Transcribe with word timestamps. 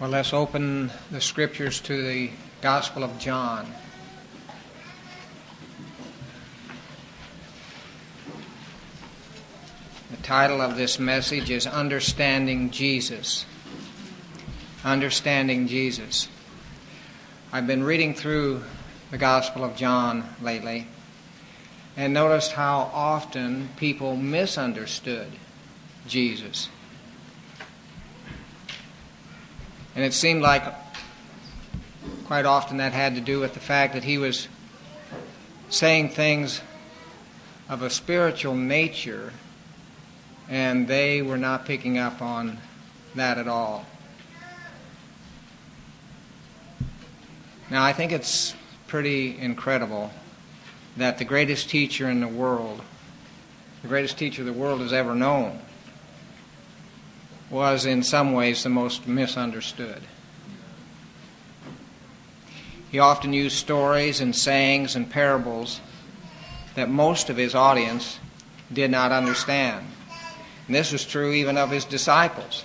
Well, 0.00 0.08
let's 0.08 0.32
open 0.32 0.90
the 1.10 1.20
scriptures 1.20 1.78
to 1.82 2.02
the 2.02 2.30
Gospel 2.62 3.04
of 3.04 3.18
John. 3.18 3.70
The 10.10 10.16
title 10.22 10.62
of 10.62 10.78
this 10.78 10.98
message 10.98 11.50
is 11.50 11.66
Understanding 11.66 12.70
Jesus. 12.70 13.44
Understanding 14.84 15.66
Jesus. 15.66 16.28
I've 17.52 17.66
been 17.66 17.84
reading 17.84 18.14
through 18.14 18.64
the 19.10 19.18
Gospel 19.18 19.64
of 19.64 19.76
John 19.76 20.24
lately 20.40 20.86
and 21.94 22.14
noticed 22.14 22.52
how 22.52 22.90
often 22.94 23.68
people 23.76 24.16
misunderstood 24.16 25.32
Jesus. 26.06 26.70
And 30.00 30.06
it 30.06 30.14
seemed 30.14 30.40
like 30.40 30.64
quite 32.24 32.46
often 32.46 32.78
that 32.78 32.94
had 32.94 33.16
to 33.16 33.20
do 33.20 33.38
with 33.38 33.52
the 33.52 33.60
fact 33.60 33.92
that 33.92 34.02
he 34.02 34.16
was 34.16 34.48
saying 35.68 36.08
things 36.08 36.62
of 37.68 37.82
a 37.82 37.90
spiritual 37.90 38.54
nature, 38.54 39.34
and 40.48 40.88
they 40.88 41.20
were 41.20 41.36
not 41.36 41.66
picking 41.66 41.98
up 41.98 42.22
on 42.22 42.56
that 43.14 43.36
at 43.36 43.46
all. 43.46 43.84
Now, 47.68 47.84
I 47.84 47.92
think 47.92 48.10
it's 48.10 48.54
pretty 48.86 49.36
incredible 49.36 50.12
that 50.96 51.18
the 51.18 51.26
greatest 51.26 51.68
teacher 51.68 52.08
in 52.08 52.20
the 52.20 52.28
world, 52.28 52.80
the 53.82 53.88
greatest 53.88 54.16
teacher 54.16 54.44
the 54.44 54.54
world 54.54 54.80
has 54.80 54.94
ever 54.94 55.14
known, 55.14 55.58
was 57.50 57.84
in 57.84 58.02
some 58.02 58.32
ways 58.32 58.62
the 58.62 58.68
most 58.68 59.08
misunderstood. 59.08 60.02
He 62.90 62.98
often 62.98 63.32
used 63.32 63.56
stories 63.56 64.20
and 64.20 64.34
sayings 64.34 64.96
and 64.96 65.10
parables 65.10 65.80
that 66.74 66.88
most 66.88 67.28
of 67.28 67.36
his 67.36 67.54
audience 67.54 68.18
did 68.72 68.90
not 68.90 69.12
understand. 69.12 69.86
And 70.66 70.74
this 70.74 70.92
was 70.92 71.04
true 71.04 71.32
even 71.32 71.58
of 71.58 71.70
his 71.70 71.84
disciples. 71.84 72.64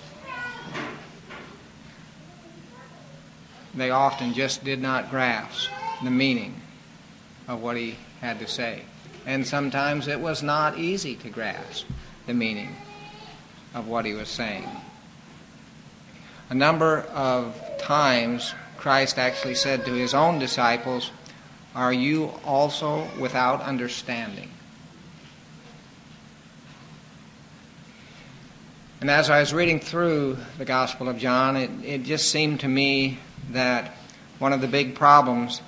They 3.74 3.90
often 3.90 4.32
just 4.32 4.64
did 4.64 4.80
not 4.80 5.10
grasp 5.10 5.70
the 6.02 6.10
meaning 6.10 6.60
of 7.46 7.60
what 7.60 7.76
he 7.76 7.96
had 8.20 8.38
to 8.38 8.48
say. 8.48 8.82
And 9.26 9.46
sometimes 9.46 10.08
it 10.08 10.20
was 10.20 10.42
not 10.42 10.78
easy 10.78 11.16
to 11.16 11.28
grasp 11.28 11.86
the 12.26 12.34
meaning 12.34 12.74
of 13.74 13.86
what 13.86 14.04
he 14.04 14.14
was 14.14 14.28
saying. 14.28 14.68
A 16.48 16.54
number 16.54 17.00
of 17.12 17.60
times, 17.78 18.54
Christ 18.76 19.18
actually 19.18 19.56
said 19.56 19.84
to 19.84 19.92
his 19.92 20.14
own 20.14 20.38
disciples, 20.38 21.10
Are 21.74 21.92
you 21.92 22.32
also 22.44 23.08
without 23.18 23.60
understanding? 23.62 24.50
And 29.00 29.10
as 29.10 29.28
I 29.28 29.40
was 29.40 29.52
reading 29.52 29.80
through 29.80 30.38
the 30.56 30.64
Gospel 30.64 31.08
of 31.08 31.18
John, 31.18 31.56
it, 31.56 31.70
it 31.84 32.02
just 32.04 32.30
seemed 32.30 32.60
to 32.60 32.68
me 32.68 33.18
that 33.50 33.94
one 34.38 34.52
of 34.52 34.60
the 34.60 34.68
big 34.68 34.94
problems 34.94 35.60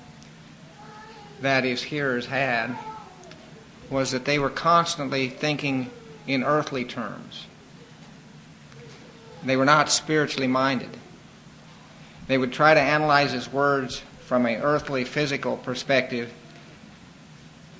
that 1.42 1.64
his 1.64 1.82
hearers 1.82 2.26
had 2.26 2.78
was 3.90 4.12
that 4.12 4.24
they 4.24 4.38
were 4.38 4.48
constantly 4.48 5.28
thinking 5.28 5.90
in 6.26 6.44
earthly 6.44 6.84
terms. 6.84 7.47
They 9.44 9.56
were 9.56 9.64
not 9.64 9.90
spiritually 9.90 10.48
minded. 10.48 10.90
They 12.26 12.38
would 12.38 12.52
try 12.52 12.74
to 12.74 12.80
analyze 12.80 13.32
his 13.32 13.50
words 13.50 14.02
from 14.20 14.44
an 14.46 14.60
earthly, 14.60 15.04
physical 15.04 15.56
perspective 15.56 16.32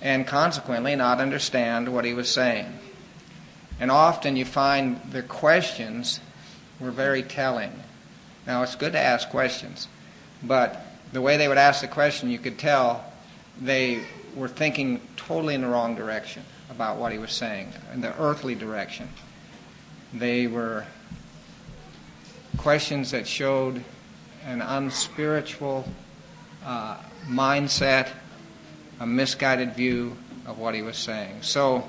and 0.00 0.26
consequently 0.26 0.96
not 0.96 1.20
understand 1.20 1.92
what 1.92 2.04
he 2.04 2.14
was 2.14 2.30
saying. 2.30 2.78
And 3.80 3.90
often 3.90 4.36
you 4.36 4.44
find 4.44 5.00
the 5.10 5.22
questions 5.22 6.20
were 6.80 6.90
very 6.90 7.22
telling. 7.22 7.72
Now, 8.46 8.62
it's 8.62 8.76
good 8.76 8.92
to 8.92 8.98
ask 8.98 9.28
questions, 9.28 9.88
but 10.42 10.86
the 11.12 11.20
way 11.20 11.36
they 11.36 11.48
would 11.48 11.58
ask 11.58 11.80
the 11.80 11.88
question, 11.88 12.30
you 12.30 12.38
could 12.38 12.58
tell 12.58 13.04
they 13.60 14.04
were 14.34 14.48
thinking 14.48 15.00
totally 15.16 15.54
in 15.54 15.62
the 15.62 15.68
wrong 15.68 15.96
direction 15.96 16.42
about 16.70 16.96
what 16.96 17.12
he 17.12 17.18
was 17.18 17.32
saying, 17.32 17.72
in 17.92 18.00
the 18.00 18.18
earthly 18.20 18.54
direction. 18.54 19.08
They 20.14 20.46
were 20.46 20.86
questions 22.58 23.12
that 23.12 23.26
showed 23.26 23.82
an 24.44 24.60
unspiritual 24.60 25.88
uh, 26.64 26.98
mindset, 27.26 28.10
a 29.00 29.06
misguided 29.06 29.74
view 29.74 30.16
of 30.46 30.58
what 30.58 30.74
he 30.74 30.82
was 30.82 30.98
saying. 30.98 31.42
So, 31.42 31.88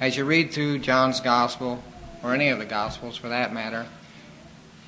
as 0.00 0.16
you 0.16 0.24
read 0.24 0.52
through 0.52 0.78
John's 0.78 1.20
Gospel, 1.20 1.82
or 2.22 2.34
any 2.34 2.48
of 2.48 2.58
the 2.58 2.64
Gospels 2.64 3.16
for 3.16 3.28
that 3.30 3.52
matter, 3.52 3.86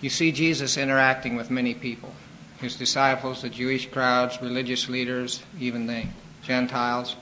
you 0.01 0.11
see 0.11 0.31
Jesus 0.31 0.77
interacting 0.77 1.37
with 1.37 1.51
many 1.51 1.75
people 1.75 2.13
his 2.61 2.77
disciples, 2.77 3.43
the 3.43 3.51
Jewish 3.51 3.91
crowds, 3.91 4.41
religious 4.41 4.89
leaders, 4.89 5.43
even 5.61 5.87
the 5.87 6.05
Gentiles. 6.43 7.15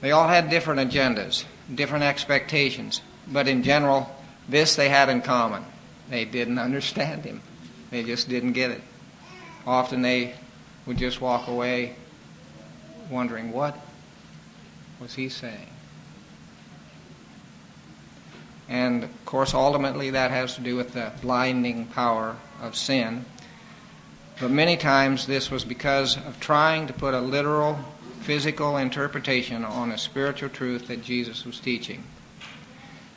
They 0.00 0.10
all 0.10 0.26
had 0.26 0.50
different 0.50 0.80
agendas, 0.90 1.44
different 1.72 2.04
expectations, 2.04 3.02
but 3.28 3.46
in 3.46 3.62
general, 3.62 4.10
this 4.48 4.74
they 4.74 4.88
had 4.88 5.08
in 5.08 5.22
common. 5.22 5.64
They 6.08 6.24
didn't 6.24 6.58
understand 6.58 7.24
him. 7.24 7.42
They 7.90 8.02
just 8.02 8.28
didn't 8.28 8.52
get 8.52 8.70
it. 8.70 8.82
Often 9.66 10.02
they 10.02 10.34
would 10.86 10.98
just 10.98 11.20
walk 11.20 11.48
away 11.48 11.96
wondering, 13.10 13.52
what 13.52 13.76
was 15.00 15.14
he 15.14 15.28
saying? 15.28 15.68
And 18.68 19.04
of 19.04 19.24
course, 19.24 19.54
ultimately, 19.54 20.10
that 20.10 20.30
has 20.30 20.56
to 20.56 20.60
do 20.60 20.76
with 20.76 20.92
the 20.92 21.12
blinding 21.22 21.86
power 21.86 22.36
of 22.60 22.74
sin. 22.74 23.24
But 24.40 24.50
many 24.50 24.76
times, 24.76 25.26
this 25.26 25.50
was 25.50 25.64
because 25.64 26.16
of 26.16 26.40
trying 26.40 26.86
to 26.88 26.92
put 26.92 27.14
a 27.14 27.20
literal, 27.20 27.78
physical 28.20 28.76
interpretation 28.76 29.64
on 29.64 29.92
a 29.92 29.98
spiritual 29.98 30.48
truth 30.48 30.88
that 30.88 31.02
Jesus 31.02 31.44
was 31.44 31.60
teaching. 31.60 32.02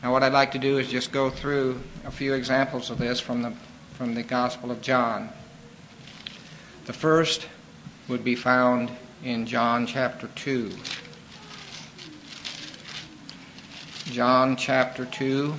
Now, 0.01 0.13
what 0.13 0.23
I'd 0.23 0.31
like 0.31 0.51
to 0.53 0.59
do 0.59 0.77
is 0.77 0.87
just 0.87 1.11
go 1.11 1.29
through 1.29 1.81
a 2.05 2.11
few 2.11 2.33
examples 2.33 2.89
of 2.89 2.99
this 2.99 3.19
from 3.19 3.41
the, 3.41 3.51
from 3.95 4.15
the 4.15 4.23
Gospel 4.23 4.71
of 4.71 4.81
John. 4.81 5.29
The 6.85 6.93
first 6.93 7.47
would 8.07 8.23
be 8.23 8.35
found 8.35 8.91
in 9.25 9.45
John 9.45 9.85
chapter 9.85 10.29
2. 10.35 10.71
John 14.05 14.55
chapter 14.55 15.03
2. 15.03 15.53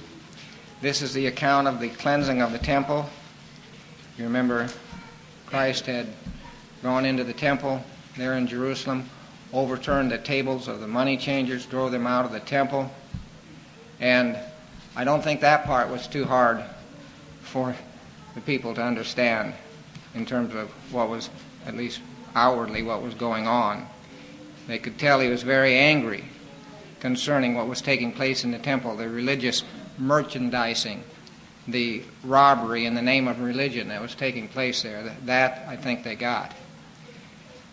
This 0.80 1.02
is 1.02 1.12
the 1.12 1.26
account 1.26 1.68
of 1.68 1.78
the 1.78 1.90
cleansing 1.90 2.40
of 2.40 2.52
the 2.52 2.58
temple. 2.58 3.10
You 4.16 4.24
remember, 4.24 4.70
Christ 5.44 5.84
had 5.84 6.06
gone 6.82 7.04
into 7.04 7.24
the 7.24 7.34
temple 7.34 7.84
there 8.16 8.38
in 8.38 8.46
Jerusalem, 8.46 9.10
overturned 9.52 10.10
the 10.10 10.18
tables 10.18 10.66
of 10.66 10.80
the 10.80 10.88
money 10.88 11.18
changers, 11.18 11.66
drove 11.66 11.92
them 11.92 12.06
out 12.06 12.24
of 12.24 12.32
the 12.32 12.40
temple 12.40 12.90
and 14.00 14.38
I 14.96 15.04
don't 15.04 15.22
think 15.22 15.42
that 15.42 15.64
part 15.64 15.88
was 15.88 16.06
too 16.06 16.24
hard 16.24 16.64
for 17.42 17.76
the 18.34 18.40
people 18.40 18.74
to 18.74 18.82
understand 18.82 19.54
in 20.14 20.26
terms 20.26 20.54
of 20.54 20.68
what 20.92 21.08
was, 21.08 21.30
at 21.66 21.76
least 21.76 22.00
outwardly, 22.34 22.82
what 22.82 23.02
was 23.02 23.14
going 23.14 23.46
on. 23.46 23.86
They 24.66 24.78
could 24.78 24.98
tell 24.98 25.20
he 25.20 25.28
was 25.28 25.42
very 25.42 25.76
angry 25.76 26.24
concerning 27.00 27.54
what 27.54 27.66
was 27.66 27.80
taking 27.80 28.12
place 28.12 28.44
in 28.44 28.50
the 28.50 28.58
temple, 28.58 28.96
the 28.96 29.08
religious 29.08 29.64
merchandising, 29.98 31.02
the 31.68 32.02
robbery 32.24 32.86
in 32.86 32.94
the 32.94 33.02
name 33.02 33.28
of 33.28 33.40
religion 33.40 33.88
that 33.88 34.00
was 34.00 34.14
taking 34.14 34.48
place 34.48 34.82
there. 34.82 35.14
That, 35.26 35.66
I 35.68 35.76
think 35.76 36.04
they 36.04 36.14
got. 36.14 36.54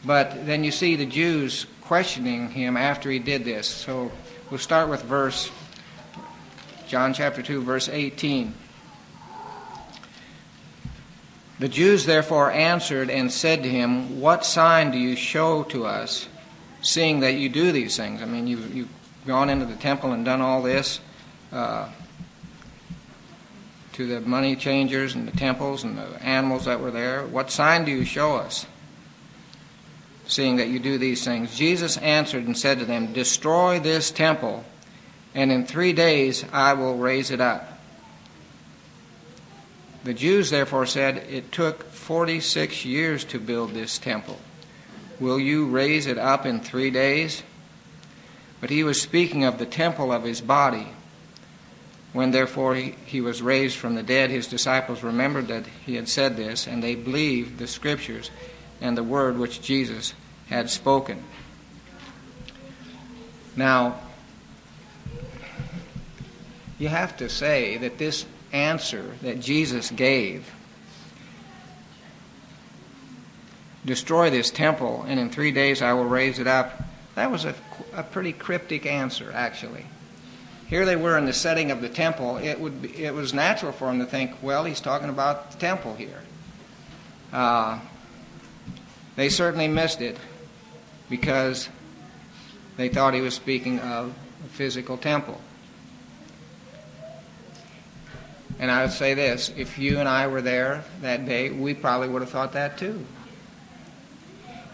But 0.05 0.45
then 0.45 0.63
you 0.63 0.71
see 0.71 0.95
the 0.95 1.05
Jews 1.05 1.65
questioning 1.81 2.49
him 2.49 2.77
after 2.77 3.09
he 3.09 3.19
did 3.19 3.43
this. 3.43 3.67
So 3.67 4.11
we'll 4.49 4.59
start 4.59 4.89
with 4.89 5.03
verse 5.03 5.51
John 6.87 7.13
chapter 7.13 7.41
2, 7.41 7.63
verse 7.63 7.89
18. 7.89 8.53
The 11.59 11.67
Jews 11.67 12.05
therefore 12.05 12.49
answered 12.49 13.09
and 13.09 13.29
said 13.29 13.63
to 13.63 13.69
him, 13.69 14.21
What 14.21 14.45
sign 14.45 14.91
do 14.91 14.97
you 14.97 15.17
show 15.17 15.63
to 15.63 15.85
us, 15.85 16.29
seeing 16.81 17.19
that 17.21 17.33
you 17.33 17.49
do 17.49 17.73
these 17.73 17.97
things? 17.97 18.21
I 18.21 18.25
mean, 18.25 18.47
you've, 18.47 18.73
you've 18.73 18.89
gone 19.25 19.49
into 19.49 19.65
the 19.65 19.75
temple 19.75 20.13
and 20.13 20.23
done 20.23 20.39
all 20.39 20.61
this 20.61 21.01
uh, 21.51 21.89
to 23.93 24.07
the 24.07 24.21
money 24.21 24.55
changers 24.55 25.13
and 25.13 25.27
the 25.27 25.35
temples 25.35 25.83
and 25.83 25.97
the 25.97 26.23
animals 26.23 26.65
that 26.65 26.79
were 26.79 26.91
there. 26.91 27.25
What 27.25 27.51
sign 27.51 27.83
do 27.83 27.91
you 27.91 28.05
show 28.05 28.37
us, 28.37 28.65
seeing 30.25 30.55
that 30.55 30.69
you 30.69 30.79
do 30.79 30.97
these 30.97 31.25
things? 31.25 31.57
Jesus 31.57 31.97
answered 31.97 32.45
and 32.45 32.57
said 32.57 32.79
to 32.79 32.85
them, 32.85 33.11
Destroy 33.11 33.77
this 33.77 34.09
temple 34.09 34.63
and 35.37 35.51
in 35.51 35.67
three 35.67 35.93
days 35.93 36.43
I 36.51 36.73
will 36.73 36.97
raise 36.97 37.29
it 37.29 37.39
up. 37.39 37.79
The 40.03 40.15
Jews 40.15 40.49
therefore 40.49 40.87
said, 40.87 41.17
It 41.29 41.51
took 41.51 41.83
46 41.91 42.85
years 42.85 43.23
to 43.25 43.39
build 43.39 43.73
this 43.73 43.99
temple. 43.99 44.39
Will 45.19 45.39
you 45.39 45.67
raise 45.67 46.07
it 46.07 46.17
up 46.17 46.47
in 46.47 46.59
three 46.59 46.89
days? 46.89 47.43
But 48.59 48.71
he 48.71 48.83
was 48.83 48.99
speaking 48.99 49.43
of 49.43 49.59
the 49.59 49.67
temple 49.67 50.11
of 50.11 50.23
his 50.23 50.41
body. 50.41 50.87
When 52.13 52.31
therefore 52.31 52.73
he, 52.73 52.95
he, 53.05 53.21
was 53.21 53.43
raised 53.43 53.77
from 53.77 53.93
the 53.93 54.01
dead, 54.01 54.31
his 54.31 54.47
disciples 54.47 55.03
remembered 55.03 55.49
that 55.49 55.67
he 55.85 55.97
had 55.97 56.09
said 56.09 56.35
this, 56.35 56.65
and 56.65 56.81
they 56.81 56.95
believed 56.95 57.59
the 57.59 57.67
scriptures 57.67 58.31
and 58.81 58.97
the 58.97 59.03
word 59.03 59.37
which 59.37 59.61
Jesus 59.61 60.15
had 60.47 60.71
spoken. 60.71 61.23
Now, 63.55 63.99
you 66.79 66.87
have 66.87 67.17
to 67.17 67.29
say 67.29 67.77
that 67.77 67.97
this 67.97 68.25
answer 68.51 69.03
that 69.21 69.39
Jesus 69.39 69.91
gave 69.91 70.51
destroy 73.85 74.29
this 74.29 74.51
temple, 74.51 75.05
and 75.07 75.19
in 75.19 75.29
three 75.29 75.51
days 75.51 75.81
I 75.81 75.93
will 75.93 76.05
raise 76.05 76.39
it 76.39 76.47
up. 76.47 76.83
That 77.15 77.31
was 77.31 77.45
a, 77.45 77.55
a 77.93 78.03
pretty 78.03 78.33
cryptic 78.33 78.85
answer, 78.85 79.31
actually. 79.33 79.85
Here 80.67 80.85
they 80.85 80.97
were 80.97 81.17
in 81.17 81.25
the 81.25 81.33
setting 81.33 81.71
of 81.71 81.81
the 81.81 81.89
temple. 81.89 82.37
It, 82.37 82.59
would 82.59 82.81
be, 82.81 83.05
it 83.05 83.13
was 83.13 83.33
natural 83.33 83.71
for 83.71 83.87
them 83.87 83.99
to 83.99 84.05
think, 84.05 84.31
well, 84.43 84.65
he's 84.65 84.81
talking 84.81 85.09
about 85.09 85.51
the 85.51 85.57
temple 85.57 85.95
here. 85.95 86.21
Uh, 87.31 87.79
they 89.15 89.29
certainly 89.29 89.69
missed 89.69 90.01
it 90.01 90.17
because 91.09 91.69
they 92.75 92.89
thought 92.89 93.13
he 93.13 93.21
was 93.21 93.33
speaking 93.33 93.79
of 93.79 94.13
a 94.45 94.49
physical 94.49 94.97
temple. 94.97 95.39
And 98.59 98.71
I 98.71 98.83
would 98.83 98.91
say 98.91 99.13
this 99.13 99.51
if 99.55 99.77
you 99.77 99.99
and 99.99 100.09
I 100.09 100.27
were 100.27 100.41
there 100.41 100.83
that 101.01 101.25
day, 101.25 101.49
we 101.49 101.73
probably 101.73 102.09
would 102.09 102.21
have 102.21 102.31
thought 102.31 102.53
that 102.53 102.77
too. 102.77 103.05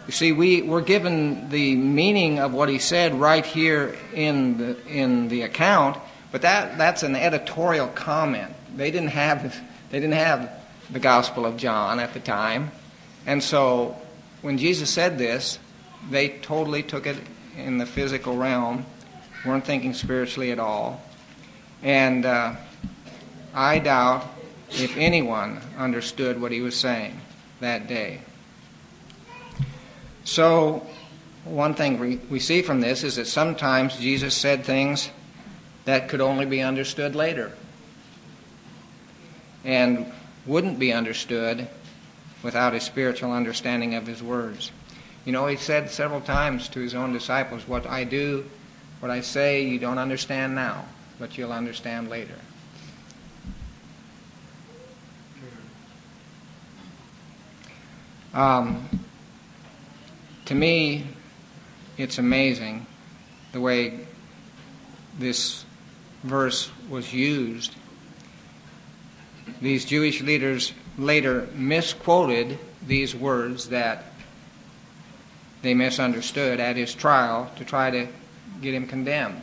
You 0.06 0.12
see, 0.12 0.32
we 0.34 0.62
were 0.62 0.82
given 0.82 1.50
the 1.50 1.76
meaning 1.76 2.40
of 2.40 2.54
what 2.54 2.68
he 2.68 2.78
said 2.78 3.16
right 3.16 3.46
here 3.46 3.96
in 4.14 4.58
the, 4.58 4.88
in 4.88 5.30
the 5.30 5.44
account, 5.44 5.98
but 6.32 6.42
that, 6.42 6.78
that's 6.78 7.04
an 7.04 7.16
editorial 7.16 7.88
comment. 7.88 8.54
They 8.76 8.92
didn't, 8.92 9.12
have, 9.12 9.44
they 9.92 10.00
didn't 10.00 10.16
have 10.16 10.52
the 10.90 11.00
Gospel 11.00 11.46
of 11.46 11.56
John 11.56 12.00
at 12.00 12.14
the 12.14 12.20
time. 12.20 12.72
And 13.26 13.42
so 13.42 13.96
when 14.42 14.58
Jesus 14.58 14.90
said 14.90 15.18
this, 15.18 15.58
they 16.10 16.30
totally 16.30 16.84
took 16.84 17.08
it 17.08 17.18
in 17.58 17.78
the 17.78 17.86
physical 17.86 18.36
realm, 18.36 18.86
weren't 19.46 19.66
thinking 19.66 19.94
spiritually 19.94 20.52
at 20.52 20.60
all. 20.60 21.02
And 21.82 22.26
uh, 22.26 22.56
I 23.54 23.80
doubt 23.80 24.26
if 24.72 24.98
anyone 24.98 25.62
understood 25.78 26.42
what 26.42 26.52
he 26.52 26.62
was 26.62 26.76
saying 26.76 27.20
that 27.60 27.88
day. 27.88 28.22
So, 30.24 30.88
one 31.44 31.76
thing 31.76 32.20
we, 32.30 32.40
see 32.40 32.62
from 32.62 32.82
this 32.82 33.04
is 33.04 33.18
that 33.18 33.28
sometimes 33.28 33.98
Jesus 33.98 34.36
said 34.36 34.64
things 34.64 35.10
that 35.86 36.08
could 36.08 36.22
only 36.22 36.46
be 36.46 36.62
understood 36.62 37.16
later 37.16 37.52
and 39.66 40.12
wouldn't 40.46 40.80
be 40.80 40.94
understood 40.94 41.68
without 42.42 42.74
a 42.74 42.80
spiritual 42.80 43.32
understanding 43.32 43.96
of 43.96 44.08
his 44.08 44.24
words. 44.24 44.72
You 45.26 45.32
know, 45.32 45.48
he 45.48 45.58
said 45.58 45.90
several 45.90 46.22
times 46.22 46.68
to 46.70 46.80
his 46.80 46.96
own 46.96 47.14
disciples, 47.14 47.68
What 47.68 47.86
I 47.86 48.04
do, 48.04 48.50
what 49.00 49.12
I 49.12 49.22
say, 49.22 49.64
you 49.64 49.80
don't 49.80 49.98
understand 49.98 50.56
now, 50.56 50.86
but 51.20 51.38
you'll 51.38 51.54
understand 51.54 52.10
later. 52.10 52.36
Um, 58.34 58.90
to 60.46 60.56
me, 60.56 61.06
it's 61.98 62.18
amazing 62.18 62.88
the 63.52 63.62
way 63.62 64.08
this 65.20 65.66
verse 66.24 66.72
was 66.90 67.14
used. 67.14 67.76
These 69.62 69.86
Jewish 69.86 70.22
leaders 70.22 70.74
later 70.98 71.48
misquoted 71.54 72.58
these 72.86 73.16
words 73.16 73.70
that 73.70 74.06
they 75.62 75.76
misunderstood 75.76 76.60
at 76.60 76.76
his 76.76 76.96
trial 76.96 77.52
to 77.58 77.64
try 77.64 77.92
to 77.92 78.08
get 78.62 78.74
him 78.74 78.88
condemned. 78.88 79.42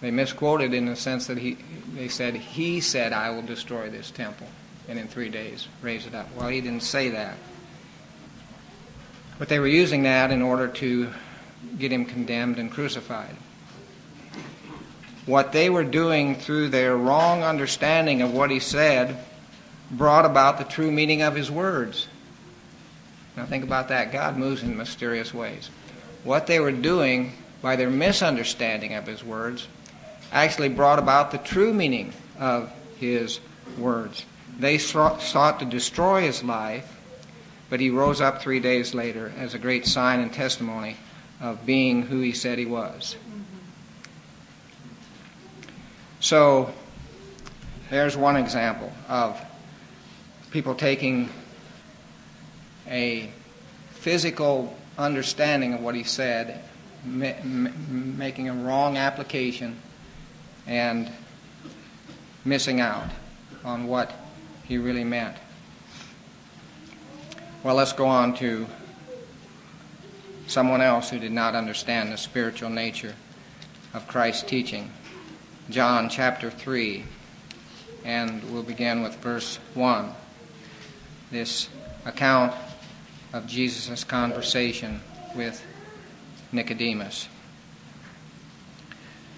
They 0.00 0.10
misquoted 0.10 0.74
in 0.74 0.86
the 0.86 0.96
sense 0.96 1.28
that 1.28 1.38
he, 1.38 1.56
they 1.94 2.08
said, 2.08 2.34
He 2.34 2.80
said, 2.80 3.12
I 3.12 3.30
will 3.30 3.42
destroy 3.42 3.88
this 3.90 4.10
temple 4.10 4.48
and 4.88 4.98
in 4.98 5.06
three 5.06 5.28
days 5.28 5.68
raise 5.82 6.06
it 6.06 6.14
up. 6.14 6.28
Well, 6.34 6.48
he 6.48 6.60
didn't 6.60 6.82
say 6.82 7.10
that. 7.10 7.36
But 9.38 9.48
they 9.48 9.60
were 9.60 9.68
using 9.68 10.02
that 10.02 10.30
in 10.30 10.42
order 10.42 10.66
to 10.66 11.10
get 11.78 11.92
him 11.92 12.04
condemned 12.04 12.58
and 12.58 12.70
crucified. 12.70 13.36
What 15.26 15.52
they 15.52 15.68
were 15.68 15.84
doing 15.84 16.36
through 16.36 16.70
their 16.70 16.96
wrong 16.96 17.42
understanding 17.42 18.22
of 18.22 18.32
what 18.32 18.50
he 18.50 18.60
said 18.60 19.18
brought 19.90 20.24
about 20.24 20.58
the 20.58 20.64
true 20.64 20.90
meaning 20.90 21.22
of 21.22 21.36
his 21.36 21.50
words. 21.50 22.08
Now, 23.36 23.46
think 23.46 23.62
about 23.62 23.88
that. 23.88 24.10
God 24.10 24.36
moves 24.36 24.62
in 24.62 24.76
mysterious 24.76 25.32
ways. 25.32 25.70
What 26.24 26.46
they 26.46 26.58
were 26.58 26.72
doing 26.72 27.34
by 27.62 27.76
their 27.76 27.90
misunderstanding 27.90 28.94
of 28.94 29.06
his 29.06 29.22
words 29.22 29.68
actually 30.32 30.68
brought 30.68 30.98
about 30.98 31.30
the 31.30 31.38
true 31.38 31.72
meaning 31.72 32.12
of 32.38 32.72
his 32.98 33.38
words. 33.76 34.24
They 34.58 34.78
sought 34.78 35.58
to 35.60 35.64
destroy 35.64 36.22
his 36.22 36.42
life 36.42 36.98
but 37.70 37.80
he 37.80 37.90
rose 37.90 38.20
up 38.20 38.40
three 38.40 38.60
days 38.60 38.94
later 38.94 39.32
as 39.38 39.54
a 39.54 39.58
great 39.58 39.86
sign 39.86 40.20
and 40.20 40.32
testimony 40.32 40.96
of 41.40 41.66
being 41.66 42.02
who 42.02 42.20
he 42.20 42.32
said 42.32 42.58
he 42.58 42.64
was. 42.64 43.16
So, 46.20 46.72
there's 47.90 48.16
one 48.16 48.36
example 48.36 48.92
of 49.08 49.40
people 50.50 50.74
taking 50.74 51.30
a 52.88 53.30
physical 53.90 54.76
understanding 54.96 55.74
of 55.74 55.80
what 55.80 55.94
he 55.94 56.02
said, 56.02 56.64
making 57.04 58.48
a 58.48 58.54
wrong 58.54 58.96
application, 58.96 59.78
and 60.66 61.10
missing 62.44 62.80
out 62.80 63.10
on 63.64 63.86
what 63.86 64.12
he 64.68 64.76
really 64.76 65.04
meant. 65.04 65.36
Well, 67.64 67.74
let's 67.74 67.92
go 67.92 68.06
on 68.06 68.34
to 68.36 68.66
someone 70.46 70.82
else 70.82 71.10
who 71.10 71.18
did 71.18 71.32
not 71.32 71.54
understand 71.54 72.12
the 72.12 72.18
spiritual 72.18 72.70
nature 72.70 73.14
of 73.94 74.06
Christ's 74.06 74.42
teaching. 74.42 74.92
John 75.70 76.08
chapter 76.08 76.50
3, 76.50 77.04
and 78.04 78.42
we'll 78.52 78.62
begin 78.62 79.02
with 79.02 79.16
verse 79.16 79.58
1. 79.74 80.12
This 81.30 81.68
account 82.04 82.54
of 83.32 83.46
Jesus' 83.46 84.04
conversation 84.04 85.00
with 85.34 85.62
Nicodemus. 86.52 87.28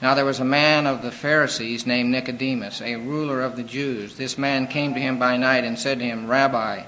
Now 0.02 0.14
there 0.14 0.24
was 0.24 0.40
a 0.40 0.44
man 0.44 0.86
of 0.86 1.02
the 1.02 1.10
Pharisees 1.10 1.86
named 1.86 2.10
Nicodemus, 2.10 2.80
a 2.80 2.96
ruler 2.96 3.42
of 3.42 3.56
the 3.56 3.62
Jews. 3.62 4.16
This 4.16 4.38
man 4.38 4.66
came 4.66 4.94
to 4.94 5.00
him 5.00 5.18
by 5.18 5.36
night 5.36 5.64
and 5.64 5.78
said 5.78 5.98
to 5.98 6.04
him, 6.04 6.26
Rabbi, 6.26 6.84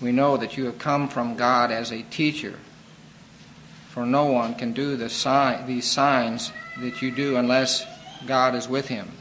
we 0.00 0.10
know 0.10 0.36
that 0.38 0.56
you 0.56 0.64
have 0.64 0.78
come 0.78 1.08
from 1.08 1.36
God 1.36 1.70
as 1.70 1.92
a 1.92 2.02
teacher. 2.02 2.58
For 3.90 4.06
no 4.06 4.26
one 4.26 4.54
can 4.54 4.72
do 4.72 4.96
the 4.96 5.10
sign, 5.10 5.66
these 5.66 5.90
signs 5.90 6.50
that 6.80 7.02
you 7.02 7.10
do 7.10 7.36
unless 7.36 7.84
God 8.26 8.54
is 8.54 8.68
with 8.68 8.88
him. 8.88 9.12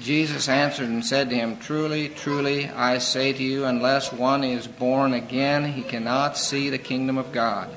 Jesus 0.00 0.48
answered 0.48 0.88
and 0.88 1.04
said 1.04 1.30
to 1.30 1.36
him, 1.36 1.58
Truly, 1.58 2.10
truly, 2.10 2.68
I 2.68 2.98
say 2.98 3.32
to 3.32 3.42
you, 3.42 3.64
unless 3.64 4.12
one 4.12 4.44
is 4.44 4.66
born 4.66 5.14
again, 5.14 5.72
he 5.72 5.82
cannot 5.82 6.36
see 6.36 6.70
the 6.70 6.78
kingdom 6.78 7.18
of 7.18 7.32
God. 7.32 7.70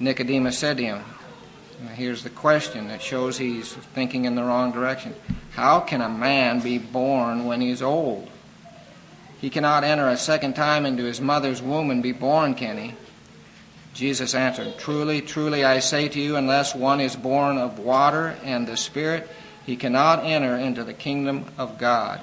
Nicodemus 0.00 0.58
said 0.58 0.76
to 0.78 0.84
him, 0.84 1.04
Here's 1.94 2.22
the 2.22 2.30
question 2.30 2.88
that 2.88 3.02
shows 3.02 3.38
he's 3.38 3.72
thinking 3.72 4.24
in 4.24 4.34
the 4.34 4.44
wrong 4.44 4.72
direction. 4.72 5.14
How 5.52 5.80
can 5.80 6.00
a 6.00 6.08
man 6.08 6.60
be 6.60 6.78
born 6.78 7.44
when 7.44 7.60
he's 7.60 7.82
old? 7.82 8.30
He 9.40 9.50
cannot 9.50 9.84
enter 9.84 10.08
a 10.08 10.16
second 10.16 10.54
time 10.54 10.86
into 10.86 11.04
his 11.04 11.20
mother's 11.20 11.60
womb 11.60 11.90
and 11.90 12.02
be 12.02 12.12
born, 12.12 12.54
can 12.54 12.78
he? 12.78 12.94
Jesus 13.92 14.34
answered, 14.34 14.78
Truly, 14.78 15.20
truly, 15.20 15.64
I 15.64 15.78
say 15.78 16.08
to 16.08 16.20
you, 16.20 16.36
unless 16.36 16.74
one 16.74 17.00
is 17.00 17.14
born 17.14 17.58
of 17.58 17.78
water 17.78 18.36
and 18.42 18.66
the 18.66 18.76
Spirit, 18.76 19.28
he 19.64 19.76
cannot 19.76 20.24
enter 20.24 20.56
into 20.56 20.82
the 20.82 20.92
kingdom 20.92 21.46
of 21.56 21.78
God. 21.78 22.20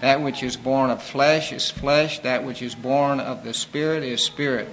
That 0.00 0.22
which 0.22 0.42
is 0.42 0.56
born 0.56 0.90
of 0.90 1.02
flesh 1.02 1.52
is 1.52 1.70
flesh, 1.70 2.20
that 2.20 2.44
which 2.44 2.62
is 2.62 2.74
born 2.74 3.20
of 3.20 3.44
the 3.44 3.54
Spirit 3.54 4.02
is 4.02 4.22
spirit. 4.22 4.68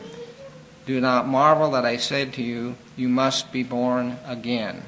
Do 0.86 1.02
not 1.02 1.28
marvel 1.28 1.72
that 1.72 1.86
I 1.86 1.98
said 1.98 2.34
to 2.34 2.44
you, 2.44 2.76
You 2.96 3.10
must 3.10 3.52
be 3.52 3.64
born 3.64 4.18
again. 4.26 4.84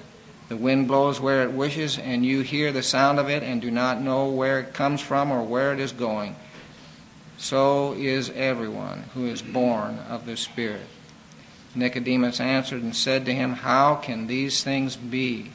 The 0.49 0.57
wind 0.57 0.87
blows 0.87 1.19
where 1.19 1.43
it 1.43 1.51
wishes, 1.51 1.97
and 1.97 2.25
you 2.25 2.41
hear 2.41 2.71
the 2.71 2.83
sound 2.83 3.19
of 3.19 3.29
it 3.29 3.43
and 3.43 3.61
do 3.61 3.69
not 3.69 4.01
know 4.01 4.29
where 4.29 4.59
it 4.59 4.73
comes 4.73 5.01
from 5.01 5.31
or 5.31 5.43
where 5.43 5.73
it 5.73 5.79
is 5.79 5.91
going. 5.91 6.35
So 7.37 7.93
is 7.93 8.29
everyone 8.29 9.03
who 9.13 9.25
is 9.25 9.41
born 9.41 9.99
of 10.09 10.25
the 10.25 10.37
Spirit. 10.37 10.87
Nicodemus 11.75 12.39
answered 12.39 12.81
and 12.81 12.95
said 12.95 13.25
to 13.25 13.33
him, 13.33 13.53
How 13.53 13.95
can 13.95 14.27
these 14.27 14.63
things 14.63 14.95
be? 14.95 15.51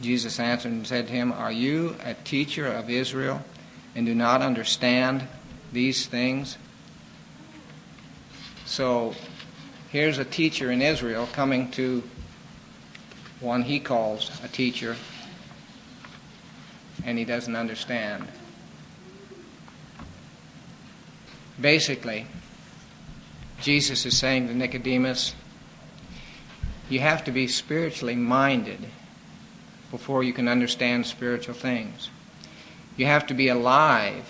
Jesus 0.00 0.38
answered 0.38 0.72
and 0.72 0.86
said 0.86 1.08
to 1.08 1.12
him, 1.12 1.32
Are 1.32 1.52
you 1.52 1.96
a 2.04 2.14
teacher 2.14 2.66
of 2.66 2.88
Israel 2.88 3.42
and 3.94 4.06
do 4.06 4.14
not 4.14 4.42
understand 4.42 5.26
these 5.72 6.06
things? 6.06 6.56
So 8.64 9.14
here's 9.90 10.18
a 10.18 10.24
teacher 10.24 10.70
in 10.70 10.82
Israel 10.82 11.28
coming 11.32 11.70
to 11.72 12.02
one 13.40 13.62
he 13.62 13.80
calls 13.80 14.30
a 14.42 14.48
teacher, 14.48 14.96
and 17.04 17.18
he 17.18 17.24
doesn't 17.24 17.54
understand. 17.54 18.26
Basically, 21.60 22.26
Jesus 23.60 24.06
is 24.06 24.16
saying 24.16 24.48
to 24.48 24.54
Nicodemus, 24.54 25.34
you 26.88 27.00
have 27.00 27.24
to 27.24 27.32
be 27.32 27.46
spiritually 27.46 28.16
minded 28.16 28.86
before 29.90 30.22
you 30.22 30.32
can 30.32 30.48
understand 30.48 31.06
spiritual 31.06 31.54
things. 31.54 32.10
You 32.96 33.06
have 33.06 33.26
to 33.28 33.34
be 33.34 33.48
alive 33.48 34.24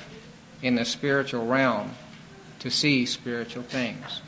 in 0.62 0.74
the 0.74 0.84
spiritual 0.84 1.46
realm 1.46 1.92
to 2.60 2.70
see 2.70 3.06
spiritual 3.06 3.62
things. 3.62 4.22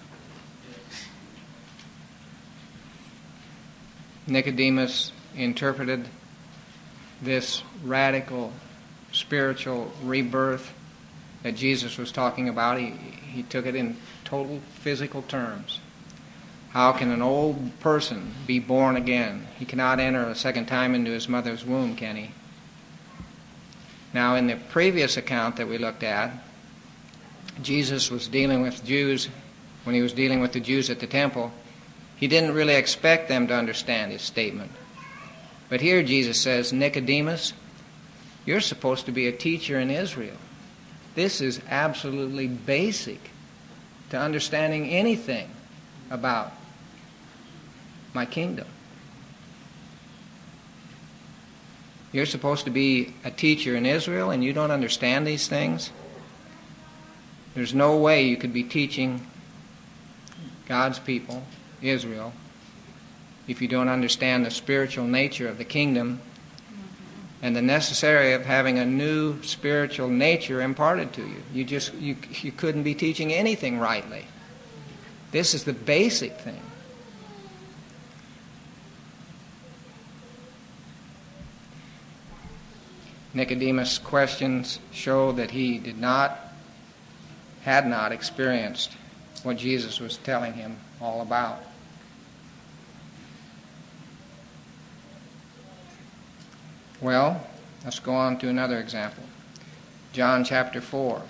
Nicodemus 4.27 5.13
interpreted 5.37 6.09
this 7.23 7.63
radical 7.85 8.53
spiritual 9.13 9.91
rebirth 10.03 10.73
that 11.43 11.57
Jesus 11.57 11.99
was 11.99 12.13
talking 12.13 12.49
about. 12.49 12.79
He, 12.79 12.91
he 12.91 13.43
took 13.43 13.67
it 13.67 13.75
in 13.75 13.97
total 14.25 14.61
physical 14.75 15.23
terms. 15.23 15.81
How 16.71 16.93
can 16.93 17.11
an 17.11 17.23
old 17.23 17.81
person 17.81 18.33
be 18.47 18.61
born 18.61 18.97
again? 18.97 19.47
He 19.59 19.65
cannot 19.65 19.99
enter 19.99 20.25
a 20.25 20.35
second 20.35 20.67
time 20.67 20.95
into 20.95 21.11
his 21.11 21.29
mother's 21.29 21.65
womb, 21.65 21.97
can 21.97 22.17
he? 22.17 22.31
Now, 24.13 24.37
in 24.37 24.47
the 24.47 24.57
previous 24.57 25.17
account 25.17 25.57
that 25.57 25.69
we 25.69 25.79
looked 25.79 26.03
at, 26.03 26.33
Jesus 27.63 28.11
was 28.11 28.29
dealing 28.29 28.63
with 28.63 28.85
Jews, 28.85 29.29
when 29.85 29.95
he 29.95 30.03
was 30.03 30.13
dealing 30.13 30.41
with 30.41 30.53
the 30.53 30.61
Jews 30.61 30.91
at 30.91 31.01
the 31.01 31.07
temple, 31.07 31.53
he 32.21 32.29
didn't 32.29 32.53
really 32.53 32.75
expect 32.75 33.29
them 33.29 33.47
to 33.47 33.55
understand 33.55 34.13
his 34.13 34.21
statement. 34.21 34.71
But 35.71 35.81
here 35.81 36.03
Jesus 36.03 36.39
says, 36.39 36.71
Nicodemus, 36.71 37.55
you're 38.45 38.61
supposed 38.61 39.07
to 39.07 39.13
be 39.13 39.27
a 39.27 39.33
teacher 39.33 39.81
in 39.81 39.91
Israel. 39.91 40.37
This 41.15 41.41
is 41.41 41.63
absolutely 41.71 42.47
basic 42.47 43.31
to 44.11 44.19
understanding 44.19 44.91
anything 44.91 45.49
about 46.11 46.53
my 48.13 48.27
kingdom. 48.27 48.67
You're 52.13 52.27
supposed 52.27 52.67
to 52.67 52.71
be 52.71 53.15
a 53.25 53.31
teacher 53.31 53.75
in 53.77 53.87
Israel 53.87 54.31
and 54.31 54.45
you 54.45 54.53
don't 54.53 54.73
understand 54.73 55.27
these 55.27 55.49
things? 55.49 55.91
There's 57.55 57.73
no 57.73 57.97
way 57.97 58.25
you 58.25 58.37
could 58.37 58.53
be 58.53 58.65
teaching 58.65 59.27
God's 60.69 60.99
people 60.99 61.45
Israel 61.83 62.33
if 63.51 63.61
you 63.61 63.67
don't 63.67 63.89
understand 63.89 64.47
the 64.47 64.51
spiritual 64.51 65.07
nature 65.07 65.49
of 65.49 65.59
the 65.59 65.65
kingdom 65.65 66.21
and 67.43 67.57
the 67.57 67.63
necessary 67.63 68.33
of 68.33 68.45
having 68.45 68.79
a 68.79 68.87
new 68.87 69.43
spiritual 69.43 70.09
nature 70.09 70.61
imparted 70.61 71.13
to 71.15 71.23
you. 71.23 71.43
You 71.53 71.65
just 71.65 71.93
you, 71.95 72.17
you 72.43 72.53
couldn't 72.53 72.85
be 72.85 72.95
teaching 72.95 73.33
anything 73.33 73.79
rightly. 73.79 74.27
This 75.33 75.53
is 75.53 75.65
the 75.65 75.73
basic 75.73 76.39
thing. 76.39 76.61
Nicodemus' 83.33 83.99
questions 83.99 84.81
show 84.93 85.33
that 85.33 85.53
he 85.53 85.79
did 85.79 85.99
not, 85.99 86.37
had 87.63 87.87
not 87.87 88.13
experienced 88.13 88.93
what 89.45 89.57
Jesus 89.57 90.01
was 90.01 90.17
telling 90.19 90.55
him 90.55 90.77
all 91.01 91.21
about. 91.21 91.63
Well, 97.01 97.41
let's 97.83 97.99
go 97.99 98.13
on 98.13 98.37
to 98.41 98.49
another 98.49 98.79
example. 98.79 99.23
John 100.13 100.45
chapter 100.45 100.83
4. 100.83 101.23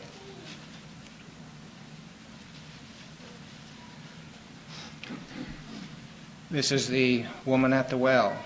This 6.51 6.73
is 6.73 6.89
the 6.89 7.25
woman 7.45 7.73
at 7.73 7.89
the 7.89 7.97
well, 7.97 8.37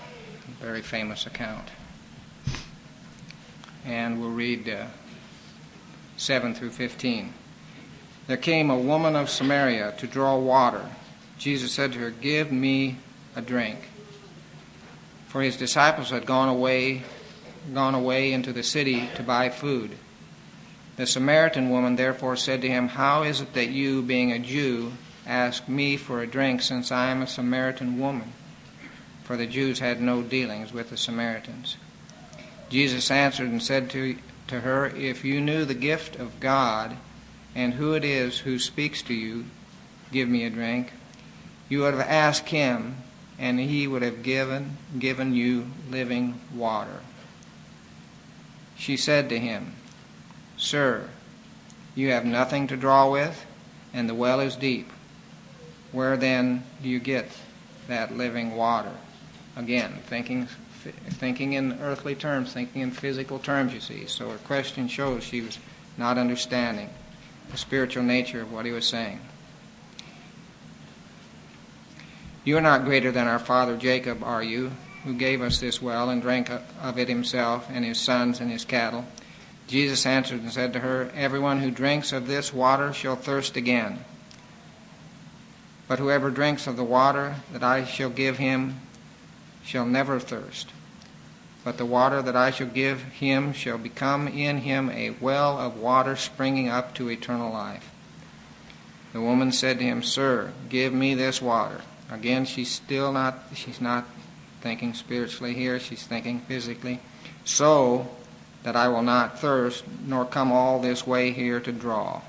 a 0.47 0.63
very 0.63 0.83
famous 0.83 1.25
account. 1.25 1.69
And 3.83 4.21
we'll 4.21 4.29
read 4.29 4.69
uh, 4.69 4.85
7 6.17 6.53
through 6.53 6.69
15. 6.69 7.33
There 8.27 8.37
came 8.37 8.69
a 8.69 8.77
woman 8.77 9.15
of 9.15 9.31
Samaria 9.31 9.95
to 9.97 10.05
draw 10.05 10.37
water. 10.37 10.87
Jesus 11.39 11.71
said 11.71 11.93
to 11.93 11.99
her, 11.99 12.11
Give 12.11 12.51
me 12.51 12.97
a 13.35 13.41
drink. 13.41 13.89
For 15.27 15.41
his 15.41 15.57
disciples 15.57 16.11
had 16.11 16.27
gone 16.27 16.49
away 16.49 17.03
gone 17.73 17.95
away 17.95 18.31
into 18.31 18.53
the 18.53 18.63
city 18.63 19.09
to 19.15 19.23
buy 19.23 19.49
food. 19.49 19.97
The 20.97 21.05
Samaritan 21.05 21.69
woman 21.69 21.95
therefore 21.95 22.37
said 22.37 22.61
to 22.61 22.69
him, 22.69 22.89
How 22.89 23.23
is 23.23 23.41
it 23.41 23.53
that 23.53 23.69
you, 23.69 24.01
being 24.01 24.31
a 24.31 24.39
Jew, 24.39 24.93
ask 25.25 25.67
me 25.67 25.97
for 25.97 26.21
a 26.21 26.27
drink, 26.27 26.61
since 26.61 26.91
I 26.91 27.07
am 27.07 27.21
a 27.21 27.27
Samaritan 27.27 27.99
woman? 27.99 28.31
For 29.23 29.35
the 29.35 29.47
Jews 29.47 29.79
had 29.79 30.01
no 30.01 30.21
dealings 30.21 30.71
with 30.71 30.89
the 30.89 30.97
Samaritans. 30.97 31.77
Jesus 32.69 33.11
answered 33.11 33.49
and 33.49 33.61
said 33.61 33.89
to, 33.91 34.17
to 34.47 34.61
her, 34.61 34.85
If 34.87 35.25
you 35.25 35.41
knew 35.41 35.65
the 35.65 35.73
gift 35.73 36.15
of 36.15 36.39
God, 36.39 36.95
and 37.55 37.73
who 37.73 37.93
it 37.93 38.05
is 38.05 38.39
who 38.39 38.59
speaks 38.59 39.01
to 39.03 39.13
you, 39.13 39.45
give 40.11 40.29
me 40.29 40.45
a 40.45 40.49
drink, 40.49 40.91
you 41.67 41.79
would 41.79 41.93
have 41.93 42.07
asked 42.07 42.49
him, 42.49 42.97
and 43.37 43.59
he 43.59 43.87
would 43.87 44.01
have 44.01 44.23
given, 44.23 44.77
given 44.97 45.33
you 45.33 45.67
living 45.89 46.39
water. 46.53 46.99
She 48.77 48.97
said 48.97 49.29
to 49.29 49.39
him, 49.39 49.73
Sir, 50.57 51.09
you 51.95 52.11
have 52.11 52.25
nothing 52.25 52.67
to 52.67 52.77
draw 52.77 53.09
with, 53.09 53.45
and 53.93 54.09
the 54.09 54.13
well 54.13 54.39
is 54.39 54.55
deep. 54.55 54.91
Where 55.91 56.17
then 56.17 56.63
do 56.83 56.89
you 56.89 56.99
get 56.99 57.29
that 57.87 58.15
living 58.15 58.55
water? 58.55 58.91
Again, 59.55 59.99
thinking, 60.07 60.47
thinking 60.83 61.53
in 61.53 61.79
earthly 61.81 62.15
terms, 62.15 62.51
thinking 62.51 62.81
in 62.81 62.91
physical 62.91 63.39
terms, 63.39 63.73
you 63.73 63.79
see. 63.79 64.05
So 64.07 64.29
her 64.29 64.37
question 64.39 64.87
shows 64.87 65.23
she 65.23 65.41
was 65.41 65.57
not 65.97 66.17
understanding 66.17 66.89
the 67.51 67.57
spiritual 67.57 68.03
nature 68.03 68.41
of 68.41 68.51
what 68.51 68.65
he 68.65 68.71
was 68.71 68.87
saying. 68.87 69.21
You 72.43 72.57
are 72.57 72.61
not 72.61 72.83
greater 72.83 73.11
than 73.11 73.27
our 73.27 73.39
father 73.39 73.77
Jacob, 73.77 74.23
are 74.23 74.43
you? 74.43 74.71
Who 75.05 75.13
gave 75.13 75.41
us 75.41 75.59
this 75.59 75.81
well 75.81 76.09
and 76.09 76.21
drank 76.21 76.49
of 76.49 76.97
it 76.97 77.07
himself 77.07 77.67
and 77.71 77.85
his 77.85 77.99
sons 77.99 78.39
and 78.39 78.51
his 78.51 78.65
cattle. 78.65 79.05
Jesus 79.67 80.05
answered 80.05 80.41
and 80.41 80.51
said 80.51 80.73
to 80.73 80.79
her, 80.79 81.11
Everyone 81.15 81.59
who 81.59 81.71
drinks 81.71 82.11
of 82.11 82.27
this 82.27 82.53
water 82.53 82.91
shall 82.93 83.15
thirst 83.15 83.55
again. 83.55 83.99
But 85.87 85.99
whoever 85.99 86.29
drinks 86.29 86.67
of 86.67 86.77
the 86.77 86.83
water 86.83 87.35
that 87.51 87.63
I 87.63 87.85
shall 87.85 88.09
give 88.09 88.37
him 88.37 88.79
shall 89.63 89.85
never 89.85 90.19
thirst. 90.19 90.69
But 91.63 91.77
the 91.77 91.85
water 91.85 92.21
that 92.21 92.35
I 92.35 92.51
shall 92.51 92.67
give 92.67 93.01
him 93.03 93.53
shall 93.53 93.77
become 93.77 94.27
in 94.27 94.59
him 94.59 94.89
a 94.91 95.11
well 95.19 95.57
of 95.57 95.77
water 95.77 96.15
springing 96.15 96.69
up 96.69 96.93
to 96.95 97.09
eternal 97.09 97.51
life. 97.51 97.89
The 99.13 99.21
woman 99.21 99.51
said 99.51 99.79
to 99.79 99.83
him, 99.83 100.03
Sir, 100.03 100.51
give 100.69 100.93
me 100.93 101.15
this 101.15 101.41
water. 101.41 101.81
Again, 102.11 102.45
she's 102.45 102.71
still 102.71 103.11
not, 103.11 103.39
she's 103.55 103.81
not 103.81 104.05
thinking 104.65 104.95
spiritually 104.95 105.53
here, 105.53 105.79
she's 105.79 106.07
thinking 106.07 106.39
physically. 106.39 106.99
So 107.43 108.07
that 108.63 108.75
I 108.75 108.87
will 108.87 109.03
not 109.03 109.37
thirst, 109.37 109.83
nor 110.07 110.25
come 110.25 110.51
all 110.51 110.79
this 110.79 111.05
way 111.05 111.29
here 111.29 111.59
to 111.59 111.71
draw. 111.71 112.23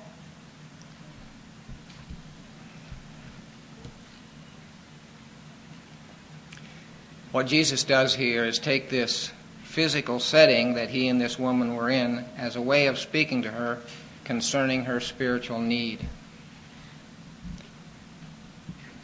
What 7.32 7.46
Jesus 7.46 7.84
does 7.84 8.14
here 8.14 8.44
is 8.44 8.58
take 8.58 8.90
this 8.90 9.32
physical 9.62 10.20
setting 10.20 10.74
that 10.74 10.90
he 10.90 11.08
and 11.08 11.18
this 11.18 11.38
woman 11.38 11.74
were 11.74 11.88
in 11.88 12.26
as 12.36 12.54
a 12.54 12.60
way 12.60 12.86
of 12.88 12.98
speaking 12.98 13.40
to 13.44 13.50
her 13.50 13.78
concerning 14.24 14.84
her 14.84 15.00
spiritual 15.00 15.58
need. 15.58 16.00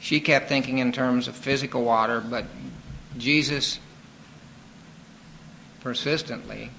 She 0.01 0.21
kept 0.21 0.51
thinking 0.51 0.77
in 0.77 0.93
terms 0.93 1.29
of 1.29 1.35
physical 1.35 1.83
water, 1.83 2.21
but 2.21 2.45
Jesus 3.19 3.79
persistently 5.81 6.71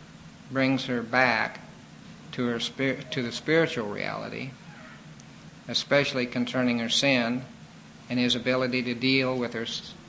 brings 0.51 0.85
her 0.85 1.01
back 1.01 1.59
to 2.31 2.45
her 2.47 2.59
to 2.59 3.21
the 3.21 3.31
spiritual 3.31 3.89
reality, 3.89 4.51
especially 5.67 6.25
concerning 6.25 6.79
her 6.79 6.89
sin 6.89 7.43
and 8.09 8.19
his 8.19 8.35
ability 8.35 8.81
to 8.83 8.93
deal 8.93 9.37
with 9.37 9.53
her 9.53 9.65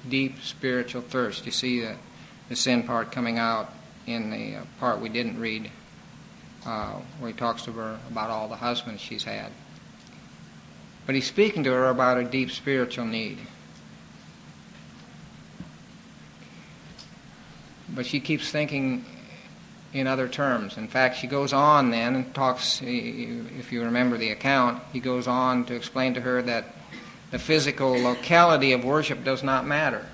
deep 0.08 0.42
spiritual 0.42 1.02
thirst. 1.02 1.46
You 1.46 1.52
see 1.52 1.80
the, 1.80 1.96
the 2.48 2.56
sin 2.56 2.82
part 2.82 3.12
coming 3.12 3.38
out 3.38 3.72
in 4.06 4.30
the 4.30 4.56
uh, 4.56 4.64
part 4.78 5.00
we 5.00 5.08
didn't 5.08 5.38
read, 5.38 5.70
uh, 6.66 7.00
where 7.18 7.30
he 7.30 7.36
talks 7.36 7.62
to 7.62 7.72
her 7.72 7.98
about 8.10 8.30
all 8.30 8.48
the 8.48 8.56
husbands 8.56 9.00
she's 9.00 9.24
had. 9.24 9.50
But 11.06 11.14
he's 11.14 11.26
speaking 11.26 11.64
to 11.64 11.72
her 11.72 11.88
about 11.88 12.18
a 12.18 12.24
deep 12.24 12.50
spiritual 12.50 13.04
need. 13.04 13.38
But 17.94 18.06
she 18.06 18.20
keeps 18.20 18.50
thinking 18.50 19.04
in 19.92 20.08
other 20.08 20.28
terms. 20.28 20.76
In 20.76 20.88
fact, 20.88 21.16
she 21.16 21.28
goes 21.28 21.52
on 21.52 21.90
then 21.90 22.16
and 22.16 22.34
talks, 22.34 22.80
if 22.82 23.72
you 23.72 23.84
remember 23.84 24.18
the 24.18 24.30
account, 24.30 24.82
he 24.92 24.98
goes 24.98 25.28
on 25.28 25.64
to 25.66 25.74
explain 25.74 26.14
to 26.14 26.20
her 26.20 26.42
that 26.42 26.74
the 27.30 27.38
physical 27.38 27.92
locality 27.92 28.72
of 28.72 28.84
worship 28.84 29.24
does 29.24 29.42
not 29.42 29.66
matter. 29.66 30.04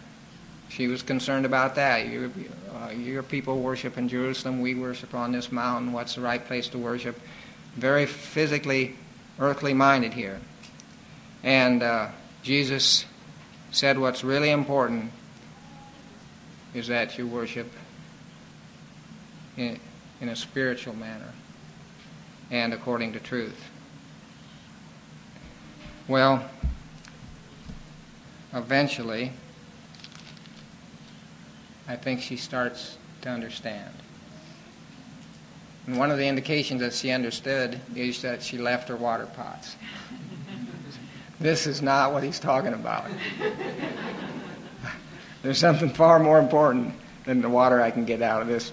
She 0.69 0.87
was 0.87 1.03
concerned 1.03 1.47
about 1.47 1.75
that. 1.75 2.07
Your, 2.09 2.31
uh, 2.75 2.91
your 2.91 3.23
people 3.23 3.61
worship 3.61 3.97
in 3.99 4.09
Jerusalem, 4.09 4.61
we 4.61 4.75
worship 4.75 5.15
on 5.15 5.33
this 5.33 5.51
mountain. 5.51 5.93
What's 5.93 6.15
the 6.15 6.21
right 6.21 6.45
place 6.45 6.69
to 6.69 6.79
worship? 6.79 7.19
Very 7.77 8.07
physically, 8.07 8.97
earthly 9.39 9.75
minded 9.75 10.13
here. 10.13 10.41
And 11.43 11.83
uh, 11.83 12.09
Jesus 12.43 13.07
said 13.71 13.99
what's 13.99 14.23
really 14.23 14.51
important 14.51 15.13
is 16.75 16.87
that 16.89 17.19
you 17.19 17.27
worship 17.27 17.71
in, 19.57 19.79
in 20.21 20.29
a 20.29 20.37
spiritual 20.37 20.95
manner 20.95 21.33
and 22.51 22.73
according 22.73 23.13
to 23.13 23.21
truth. 23.21 23.69
Well, 26.09 26.45
eventually, 28.53 29.33
I 31.87 31.97
think 31.97 32.21
she 32.21 32.37
starts 32.37 32.99
to 33.23 33.29
understand. 33.29 33.95
And 35.87 35.99
one 35.99 36.11
of 36.11 36.19
the 36.19 36.27
indications 36.27 36.81
that 36.81 36.95
she 36.95 37.11
understood 37.11 37.81
is 37.95 38.23
that 38.23 38.43
she 38.43 38.59
left 38.59 38.89
her 38.89 38.97
water 38.97 39.27
pots. 39.27 39.77
this 41.41 41.67
is 41.67 41.83
not 41.83 42.13
what 42.13 42.23
he's 42.23 42.39
talking 42.39 42.75
about. 42.75 43.11
There's 45.43 45.59
something 45.59 45.91
far 45.91 46.19
more 46.19 46.39
important 46.39 46.95
than 47.25 47.41
the 47.41 47.49
water 47.49 47.81
I 47.81 47.91
can 47.91 48.05
get 48.05 48.23
out 48.23 48.43
of 48.43 48.49
this 48.49 48.73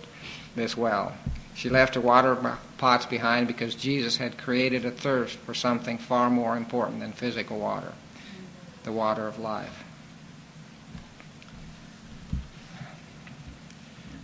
this 0.56 0.76
well. 0.76 1.14
She 1.54 1.70
left 1.70 1.96
her 1.96 2.02
water 2.02 2.58
pots 2.78 3.06
behind 3.06 3.48
because 3.48 3.76
Jesus 3.76 4.18
had 4.18 4.38
created 4.38 4.86
a 4.86 4.92
thirst 4.92 5.38
for 5.40 5.54
something 5.54 5.98
far 5.98 6.30
more 6.30 6.58
important 6.58 7.00
than 7.00 7.12
physical 7.14 7.60
water 7.60 7.94
the 8.84 8.92
water 8.92 9.28
of 9.28 9.38
life. 9.38 9.84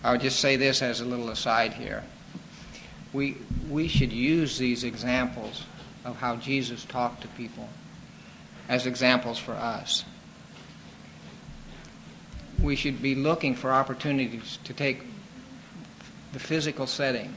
I 0.04 0.12
would 0.12 0.22
just 0.22 0.40
say 0.40 0.56
this 0.56 0.82
as 0.82 1.02
a 1.02 1.06
little 1.06 1.30
aside 1.30 1.74
here. 1.74 2.04
We, 3.12 3.38
we 3.70 3.88
should 3.88 4.14
use 4.14 4.58
these 4.58 4.84
examples 4.84 5.64
of 6.06 6.18
how 6.18 6.38
Jesus 6.38 6.86
talked 6.86 7.22
to 7.22 7.28
people 7.30 7.68
as 8.70 8.86
examples 8.86 9.38
for 9.38 9.54
us. 9.54 10.06
We 12.62 12.76
should 12.76 13.02
be 13.02 13.16
looking 13.16 13.56
for 13.56 13.72
opportunities 13.72 14.58
to 14.64 14.74
take 14.74 15.02
the 16.32 16.40
physical 16.40 16.88
setting 16.88 17.34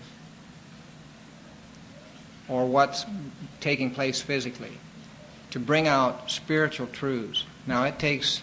or 2.48 2.66
what's 2.66 3.04
taking 3.60 3.90
place 3.90 4.20
physically 4.20 4.72
to 5.50 5.58
bring 5.58 5.88
out 5.88 6.30
spiritual 6.30 6.86
truths. 6.86 7.44
Now, 7.66 7.84
it 7.84 7.98
takes 7.98 8.42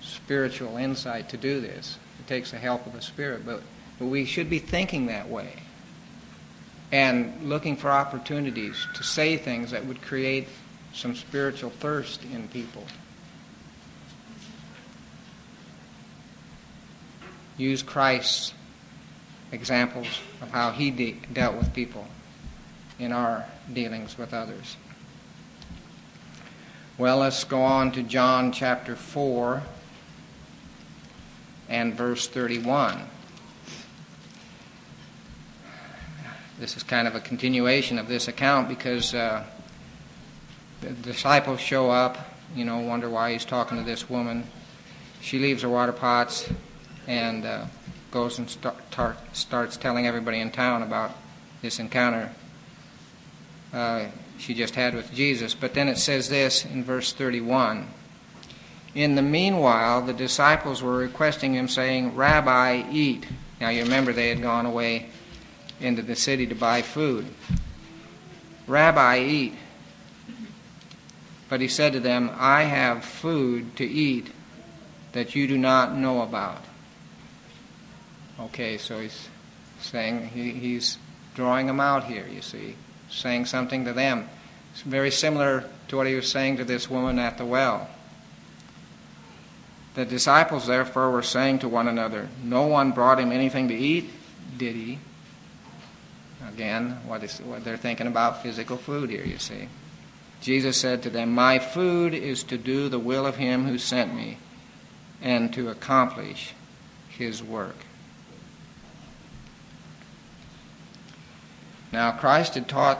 spiritual 0.00 0.76
insight 0.76 1.28
to 1.30 1.36
do 1.36 1.60
this, 1.60 1.98
it 2.20 2.26
takes 2.26 2.50
the 2.50 2.58
help 2.58 2.86
of 2.86 2.92
the 2.92 3.02
Spirit, 3.02 3.44
but, 3.44 3.62
but 3.98 4.06
we 4.06 4.24
should 4.24 4.48
be 4.48 4.58
thinking 4.58 5.06
that 5.06 5.28
way 5.28 5.52
and 6.92 7.48
looking 7.48 7.76
for 7.76 7.90
opportunities 7.90 8.86
to 8.94 9.02
say 9.02 9.36
things 9.36 9.72
that 9.72 9.84
would 9.86 10.00
create 10.02 10.46
some 10.92 11.14
spiritual 11.14 11.70
thirst 11.70 12.22
in 12.24 12.48
people. 12.48 12.84
Use 17.58 17.82
Christ's 17.82 18.52
examples 19.52 20.06
of 20.42 20.50
how 20.50 20.72
he 20.72 20.90
de- 20.90 21.16
dealt 21.32 21.56
with 21.56 21.72
people 21.72 22.06
in 22.98 23.12
our 23.12 23.44
dealings 23.72 24.18
with 24.18 24.34
others. 24.34 24.76
Well, 26.98 27.18
let's 27.18 27.44
go 27.44 27.62
on 27.62 27.92
to 27.92 28.02
John 28.02 28.52
chapter 28.52 28.96
4 28.96 29.62
and 31.68 31.94
verse 31.94 32.26
31. 32.26 33.02
This 36.58 36.76
is 36.76 36.82
kind 36.82 37.06
of 37.06 37.14
a 37.14 37.20
continuation 37.20 37.98
of 37.98 38.08
this 38.08 38.28
account 38.28 38.68
because 38.68 39.14
uh, 39.14 39.44
the 40.80 40.90
disciples 40.90 41.60
show 41.60 41.90
up, 41.90 42.16
you 42.54 42.64
know, 42.64 42.78
wonder 42.78 43.10
why 43.10 43.32
he's 43.32 43.44
talking 43.44 43.76
to 43.76 43.84
this 43.84 44.08
woman. 44.08 44.46
She 45.20 45.38
leaves 45.38 45.62
her 45.62 45.68
water 45.68 45.92
pots 45.92 46.48
and 47.06 47.44
uh, 47.44 47.66
goes 48.10 48.38
and 48.38 48.48
start, 48.48 48.90
tar, 48.90 49.16
starts 49.32 49.76
telling 49.76 50.06
everybody 50.06 50.40
in 50.40 50.50
town 50.50 50.82
about 50.82 51.12
this 51.62 51.78
encounter 51.78 52.30
uh, 53.72 54.06
she 54.38 54.54
just 54.54 54.74
had 54.74 54.94
with 54.94 55.12
Jesus. 55.12 55.54
But 55.54 55.74
then 55.74 55.88
it 55.88 55.98
says 55.98 56.28
this 56.28 56.64
in 56.64 56.84
verse 56.84 57.12
31 57.12 57.88
In 58.94 59.14
the 59.14 59.22
meanwhile, 59.22 60.02
the 60.02 60.12
disciples 60.12 60.82
were 60.82 60.96
requesting 60.96 61.54
him, 61.54 61.68
saying, 61.68 62.14
Rabbi, 62.14 62.84
eat. 62.90 63.26
Now 63.60 63.70
you 63.70 63.82
remember 63.82 64.12
they 64.12 64.28
had 64.28 64.42
gone 64.42 64.66
away 64.66 65.10
into 65.80 66.02
the 66.02 66.16
city 66.16 66.46
to 66.46 66.54
buy 66.54 66.82
food. 66.82 67.26
Rabbi, 68.66 69.18
eat. 69.20 69.54
But 71.48 71.60
he 71.60 71.68
said 71.68 71.92
to 71.92 72.00
them, 72.00 72.30
I 72.34 72.62
have 72.62 73.04
food 73.04 73.76
to 73.76 73.84
eat 73.84 74.32
that 75.12 75.34
you 75.34 75.46
do 75.46 75.56
not 75.56 75.94
know 75.94 76.22
about. 76.22 76.65
Okay, 78.38 78.76
so 78.76 79.00
he's 79.00 79.28
saying 79.80 80.28
he, 80.28 80.50
he's 80.50 80.98
drawing 81.34 81.66
them 81.66 81.80
out 81.80 82.04
here, 82.04 82.26
you 82.26 82.42
see, 82.42 82.76
saying 83.08 83.46
something 83.46 83.84
to 83.84 83.92
them. 83.92 84.28
It's 84.72 84.82
very 84.82 85.10
similar 85.10 85.64
to 85.88 85.96
what 85.96 86.06
he 86.06 86.14
was 86.14 86.30
saying 86.30 86.58
to 86.58 86.64
this 86.64 86.90
woman 86.90 87.18
at 87.18 87.38
the 87.38 87.44
well. 87.44 87.88
The 89.94 90.04
disciples, 90.04 90.66
therefore, 90.66 91.10
were 91.10 91.22
saying 91.22 91.60
to 91.60 91.68
one 91.68 91.88
another, 91.88 92.28
No 92.42 92.66
one 92.66 92.92
brought 92.92 93.18
him 93.18 93.32
anything 93.32 93.68
to 93.68 93.74
eat, 93.74 94.10
did 94.58 94.76
he? 94.76 94.98
Again, 96.46 96.98
what, 97.06 97.22
is, 97.22 97.38
what 97.38 97.64
they're 97.64 97.78
thinking 97.78 98.06
about 98.06 98.42
physical 98.42 98.76
food 98.76 99.08
here, 99.08 99.24
you 99.24 99.38
see. 99.38 99.68
Jesus 100.42 100.78
said 100.78 101.02
to 101.02 101.10
them, 101.10 101.32
My 101.32 101.58
food 101.58 102.12
is 102.12 102.44
to 102.44 102.58
do 102.58 102.90
the 102.90 102.98
will 102.98 103.24
of 103.24 103.36
him 103.36 103.64
who 103.64 103.78
sent 103.78 104.14
me 104.14 104.36
and 105.22 105.52
to 105.54 105.70
accomplish 105.70 106.52
his 107.08 107.42
work. 107.42 107.85
Now, 111.92 112.12
Christ 112.12 112.54
had 112.54 112.68
taught 112.68 112.98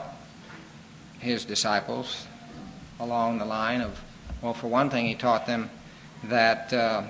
his 1.18 1.44
disciples 1.44 2.26
along 3.00 3.38
the 3.38 3.44
line 3.44 3.80
of, 3.80 4.00
well, 4.42 4.54
for 4.54 4.68
one 4.68 4.90
thing, 4.90 5.06
he 5.06 5.14
taught 5.14 5.46
them 5.46 5.70
that 6.24 6.72
uh, 6.72 7.02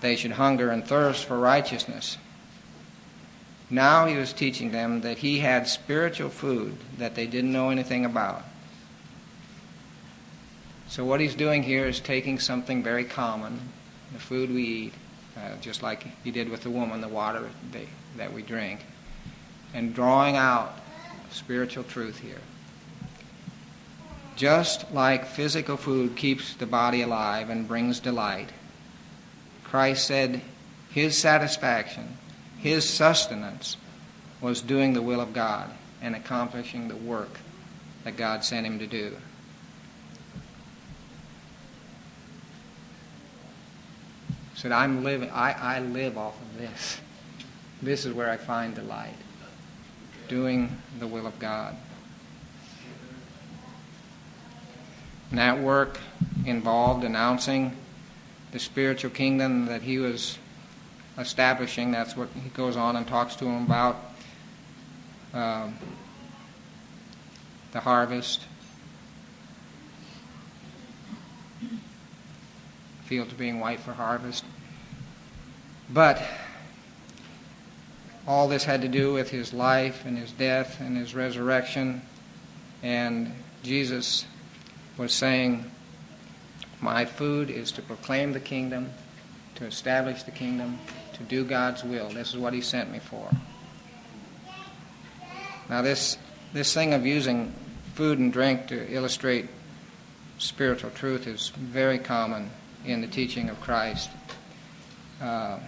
they 0.00 0.16
should 0.16 0.32
hunger 0.32 0.70
and 0.70 0.84
thirst 0.84 1.24
for 1.24 1.38
righteousness. 1.38 2.18
Now 3.70 4.06
he 4.06 4.16
was 4.16 4.32
teaching 4.32 4.70
them 4.70 5.00
that 5.00 5.18
he 5.18 5.40
had 5.40 5.66
spiritual 5.66 6.28
food 6.28 6.76
that 6.98 7.14
they 7.14 7.26
didn't 7.26 7.52
know 7.52 7.70
anything 7.70 8.04
about. 8.04 8.44
So, 10.86 11.04
what 11.04 11.20
he's 11.20 11.34
doing 11.34 11.62
here 11.62 11.86
is 11.86 11.98
taking 11.98 12.38
something 12.38 12.82
very 12.82 13.04
common, 13.04 13.58
the 14.12 14.20
food 14.20 14.50
we 14.50 14.62
eat, 14.62 14.94
uh, 15.36 15.56
just 15.60 15.82
like 15.82 16.06
he 16.22 16.30
did 16.30 16.48
with 16.48 16.62
the 16.62 16.70
woman, 16.70 17.00
the 17.00 17.08
water 17.08 17.48
they, 17.72 17.88
that 18.16 18.32
we 18.32 18.42
drink, 18.42 18.80
and 19.74 19.94
drawing 19.94 20.36
out 20.36 20.78
spiritual 21.30 21.84
truth 21.84 22.20
here. 22.20 22.40
Just 24.36 24.90
like 24.92 25.26
physical 25.26 25.76
food 25.76 26.16
keeps 26.16 26.54
the 26.54 26.66
body 26.66 27.02
alive 27.02 27.50
and 27.50 27.68
brings 27.68 28.00
delight, 28.00 28.50
Christ 29.64 30.06
said 30.06 30.40
his 30.90 31.18
satisfaction, 31.18 32.16
his 32.58 32.88
sustenance, 32.88 33.76
was 34.40 34.60
doing 34.60 34.92
the 34.92 35.02
will 35.02 35.20
of 35.20 35.32
God 35.32 35.70
and 36.00 36.14
accomplishing 36.14 36.88
the 36.88 36.96
work 36.96 37.40
that 38.04 38.16
God 38.16 38.44
sent 38.44 38.66
him 38.66 38.78
to 38.78 38.86
do. 38.86 39.16
Said, 44.54 44.72
I'm 44.72 45.02
living, 45.02 45.30
I, 45.30 45.52
I 45.52 45.80
live 45.80 46.16
off 46.16 46.40
of 46.40 46.58
this. 46.58 47.00
This 47.82 48.06
is 48.06 48.12
where 48.14 48.30
I 48.30 48.36
find 48.36 48.74
delight, 48.74 49.16
doing 50.28 50.80
the 50.98 51.06
will 51.06 51.26
of 51.26 51.38
God. 51.38 51.76
And 55.30 55.38
that 55.38 55.58
work 55.58 55.98
involved 56.46 57.04
announcing 57.04 57.76
the 58.52 58.58
spiritual 58.58 59.10
kingdom 59.10 59.66
that 59.66 59.82
he 59.82 59.98
was 59.98 60.38
establishing. 61.18 61.90
That's 61.90 62.16
what 62.16 62.28
he 62.42 62.48
goes 62.50 62.76
on 62.76 62.96
and 62.96 63.06
talks 63.06 63.34
to 63.36 63.46
him 63.46 63.64
about. 63.64 63.96
Um, 65.32 65.76
the 67.72 67.80
harvest, 67.80 68.42
fields 73.04 73.32
being 73.32 73.58
white 73.58 73.80
for 73.80 73.92
harvest. 73.92 74.44
But 75.90 76.22
all 78.26 78.48
this 78.48 78.64
had 78.64 78.82
to 78.82 78.88
do 78.88 79.12
with 79.12 79.30
his 79.30 79.52
life 79.52 80.04
and 80.04 80.16
his 80.16 80.32
death 80.32 80.80
and 80.80 80.96
his 80.96 81.14
resurrection. 81.14 82.02
And 82.82 83.32
Jesus 83.62 84.24
was 84.96 85.12
saying, 85.12 85.70
My 86.80 87.04
food 87.04 87.50
is 87.50 87.72
to 87.72 87.82
proclaim 87.82 88.32
the 88.32 88.40
kingdom, 88.40 88.90
to 89.56 89.66
establish 89.66 90.22
the 90.22 90.30
kingdom, 90.30 90.78
to 91.14 91.22
do 91.24 91.44
God's 91.44 91.84
will. 91.84 92.08
This 92.08 92.30
is 92.30 92.38
what 92.38 92.54
he 92.54 92.60
sent 92.60 92.90
me 92.90 92.98
for. 92.98 93.30
Now, 95.68 95.82
this, 95.82 96.18
this 96.52 96.72
thing 96.74 96.92
of 96.92 97.06
using 97.06 97.54
food 97.94 98.18
and 98.18 98.32
drink 98.32 98.68
to 98.68 98.92
illustrate 98.92 99.48
spiritual 100.38 100.90
truth 100.90 101.26
is 101.26 101.50
very 101.50 101.98
common 101.98 102.50
in 102.84 103.00
the 103.00 103.06
teaching 103.06 103.48
of 103.48 103.60
Christ. 103.60 104.10
Uh, 105.22 105.58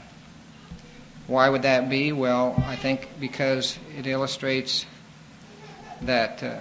why 1.27 1.49
would 1.49 1.63
that 1.63 1.91
be? 1.91 2.13
Well, 2.13 2.55
I 2.67 2.77
think 2.77 3.09
because 3.19 3.79
it 3.99 4.07
illustrates 4.07 4.87
that 6.03 6.43
uh, 6.43 6.59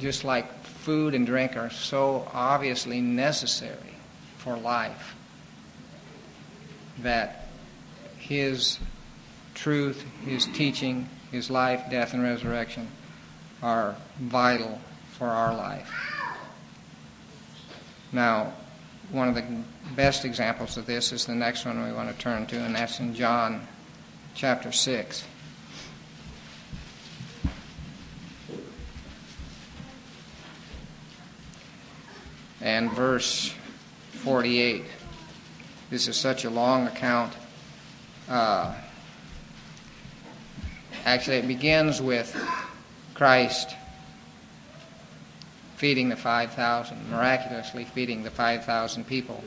just 0.00 0.24
like 0.24 0.50
food 0.64 1.14
and 1.14 1.26
drink 1.26 1.56
are 1.56 1.70
so 1.70 2.28
obviously 2.32 3.00
necessary 3.00 3.94
for 4.38 4.56
life, 4.56 5.14
that 7.00 7.48
His 8.18 8.78
truth, 9.54 10.04
His 10.24 10.46
teaching, 10.46 11.08
His 11.30 11.50
life, 11.50 11.90
death, 11.90 12.14
and 12.14 12.22
resurrection 12.22 12.88
are 13.62 13.96
vital 14.18 14.80
for 15.18 15.26
our 15.26 15.54
life. 15.54 15.92
Now, 18.12 18.54
one 19.10 19.28
of 19.28 19.34
the 19.34 19.44
best 19.94 20.24
examples 20.24 20.76
of 20.76 20.86
this 20.86 21.12
is 21.12 21.26
the 21.26 21.34
next 21.34 21.64
one 21.64 21.84
we 21.84 21.92
want 21.92 22.10
to 22.10 22.18
turn 22.18 22.46
to, 22.46 22.56
and 22.56 22.74
that's 22.74 23.00
in 23.00 23.14
John 23.14 23.66
chapter 24.34 24.72
6. 24.72 25.24
And 32.60 32.92
verse 32.92 33.52
48. 34.12 34.84
This 35.90 36.08
is 36.08 36.16
such 36.16 36.44
a 36.44 36.50
long 36.50 36.86
account. 36.86 37.34
Uh, 38.28 38.74
actually, 41.04 41.36
it 41.36 41.48
begins 41.48 42.00
with 42.00 42.34
Christ 43.14 43.74
feeding 45.82 46.08
the 46.08 46.16
5,000, 46.16 47.10
miraculously 47.10 47.84
feeding 47.84 48.22
the 48.22 48.30
5,000 48.30 49.04
people. 49.04 49.42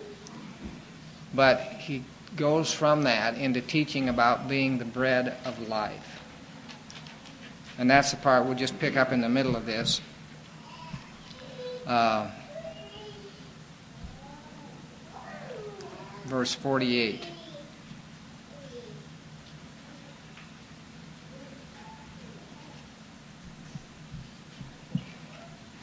But 1.34 1.62
he 1.62 2.04
goes 2.36 2.74
from 2.74 3.04
that 3.04 3.38
into 3.38 3.62
teaching 3.62 4.10
about 4.10 4.50
being 4.50 4.78
the 4.78 4.84
bread 4.84 5.38
of 5.46 5.70
life. 5.70 6.22
And 7.80 7.90
that's 7.90 8.12
the 8.12 8.18
part 8.18 8.44
we'll 8.44 8.56
just 8.56 8.78
pick 8.80 8.98
up 8.98 9.14
in 9.14 9.22
the 9.22 9.30
middle 9.30 9.56
of 9.56 9.66
this. 9.66 10.02
Uh, 11.88 12.30
verse 16.26 16.54
48. 16.54 17.28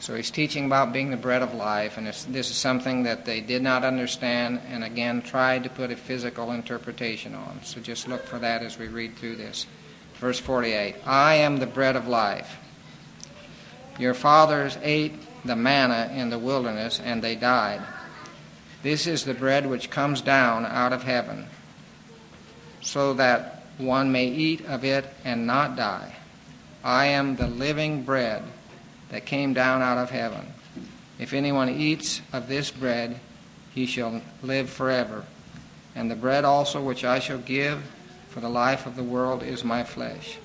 So 0.03 0.15
he's 0.15 0.31
teaching 0.31 0.65
about 0.65 0.91
being 0.91 1.11
the 1.11 1.15
bread 1.15 1.41
of 1.41 1.53
life, 1.53 1.97
and 1.97 2.05
this 2.05 2.27
is 2.51 2.57
something 2.57 3.03
that 3.03 3.23
they 3.23 3.39
did 3.39 3.61
not 3.61 3.85
understand, 3.85 4.59
and 4.67 4.83
again 4.83 5.21
tried 5.21 5.63
to 5.63 5.69
put 5.69 5.91
a 5.91 5.95
physical 5.95 6.51
interpretation 6.51 7.33
on. 7.33 7.61
So 7.63 7.79
just 7.79 8.09
look 8.09 8.25
for 8.25 8.37
that 8.39 8.63
as 8.63 8.77
we 8.77 8.89
read 8.89 9.15
through 9.15 9.37
this. 9.37 9.65
Verse 10.15 10.37
48 10.39 10.95
I 11.05 11.35
am 11.35 11.55
the 11.55 11.67
bread 11.67 11.95
of 11.95 12.05
life. 12.05 12.57
Your 13.97 14.13
fathers 14.13 14.77
ate 14.81 15.13
the 15.45 15.55
manna 15.55 16.11
in 16.13 16.29
the 16.29 16.37
wilderness, 16.37 16.99
and 16.99 17.23
they 17.23 17.35
died. 17.37 17.81
This 18.81 19.07
is 19.07 19.23
the 19.23 19.33
bread 19.33 19.65
which 19.65 19.89
comes 19.89 20.19
down 20.19 20.65
out 20.65 20.91
of 20.91 21.03
heaven, 21.03 21.47
so 22.81 23.13
that 23.13 23.63
one 23.77 24.11
may 24.11 24.27
eat 24.27 24.65
of 24.65 24.83
it 24.83 25.05
and 25.23 25.47
not 25.47 25.77
die. 25.77 26.13
I 26.83 27.05
am 27.05 27.37
the 27.37 27.47
living 27.47 28.03
bread 28.03 28.43
that 29.13 29.27
came 29.27 29.53
down 29.53 29.83
out 29.83 29.99
of 29.99 30.09
heaven. 30.09 30.43
If 31.19 31.33
anyone 31.33 31.69
eats 31.69 32.19
of 32.33 32.47
this 32.47 32.71
bread, 32.71 33.19
he 33.71 33.85
shall 33.85 34.23
live 34.41 34.71
forever. 34.71 35.23
And 35.93 36.09
the 36.09 36.15
bread 36.15 36.43
also 36.43 36.81
which 36.81 37.05
I 37.05 37.19
shall 37.19 37.37
give 37.37 37.83
for 38.29 38.39
the 38.39 38.49
life 38.49 38.87
of 38.87 38.95
the 38.95 39.03
world 39.03 39.43
is 39.43 39.63
my 39.63 39.83
flesh. 39.83 40.39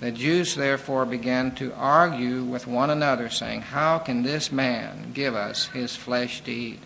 The 0.00 0.10
Jews 0.10 0.56
therefore 0.56 1.06
began 1.06 1.54
to 1.54 1.72
argue 1.74 2.42
with 2.42 2.66
one 2.66 2.90
another, 2.90 3.30
saying, 3.30 3.60
How 3.60 4.00
can 4.00 4.24
this 4.24 4.50
man 4.50 5.12
give 5.12 5.36
us 5.36 5.66
his 5.66 5.94
flesh 5.94 6.40
to 6.42 6.50
eat? 6.50 6.80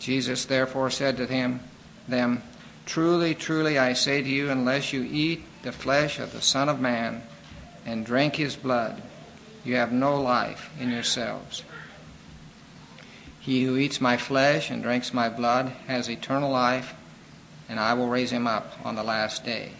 Jesus 0.00 0.46
therefore 0.46 0.90
said 0.90 1.16
to 1.18 1.26
him, 1.26 1.60
them, 2.08 2.42
Truly, 2.86 3.36
truly, 3.36 3.78
I 3.78 3.92
say 3.92 4.20
to 4.20 4.28
you, 4.28 4.50
unless 4.50 4.92
you 4.92 5.06
eat 5.08 5.44
the 5.62 5.70
flesh 5.70 6.18
of 6.18 6.32
the 6.32 6.42
Son 6.42 6.68
of 6.68 6.80
Man 6.80 7.22
and 7.90 8.06
drink 8.06 8.36
his 8.36 8.54
blood, 8.54 9.02
you 9.64 9.74
have 9.74 9.90
no 9.90 10.20
life 10.20 10.70
in 10.78 10.92
yourselves. 10.92 11.64
He 13.40 13.64
who 13.64 13.76
eats 13.76 14.00
my 14.00 14.16
flesh 14.16 14.70
and 14.70 14.80
drinks 14.80 15.12
my 15.12 15.28
blood 15.28 15.72
has 15.88 16.08
eternal 16.08 16.52
life, 16.52 16.94
and 17.68 17.80
I 17.80 17.94
will 17.94 18.08
raise 18.08 18.30
him 18.30 18.46
up 18.46 18.74
on 18.84 18.94
the 18.94 19.02
last 19.02 19.44
day. 19.44 19.72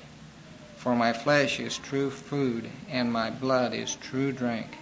For 0.77 0.97
my 0.97 1.13
flesh 1.13 1.61
is 1.61 1.79
true 1.79 2.11
food, 2.11 2.69
and 2.89 3.13
my 3.13 3.31
blood 3.31 3.75
is 3.75 3.95
true 3.95 4.33
drink. 4.33 4.79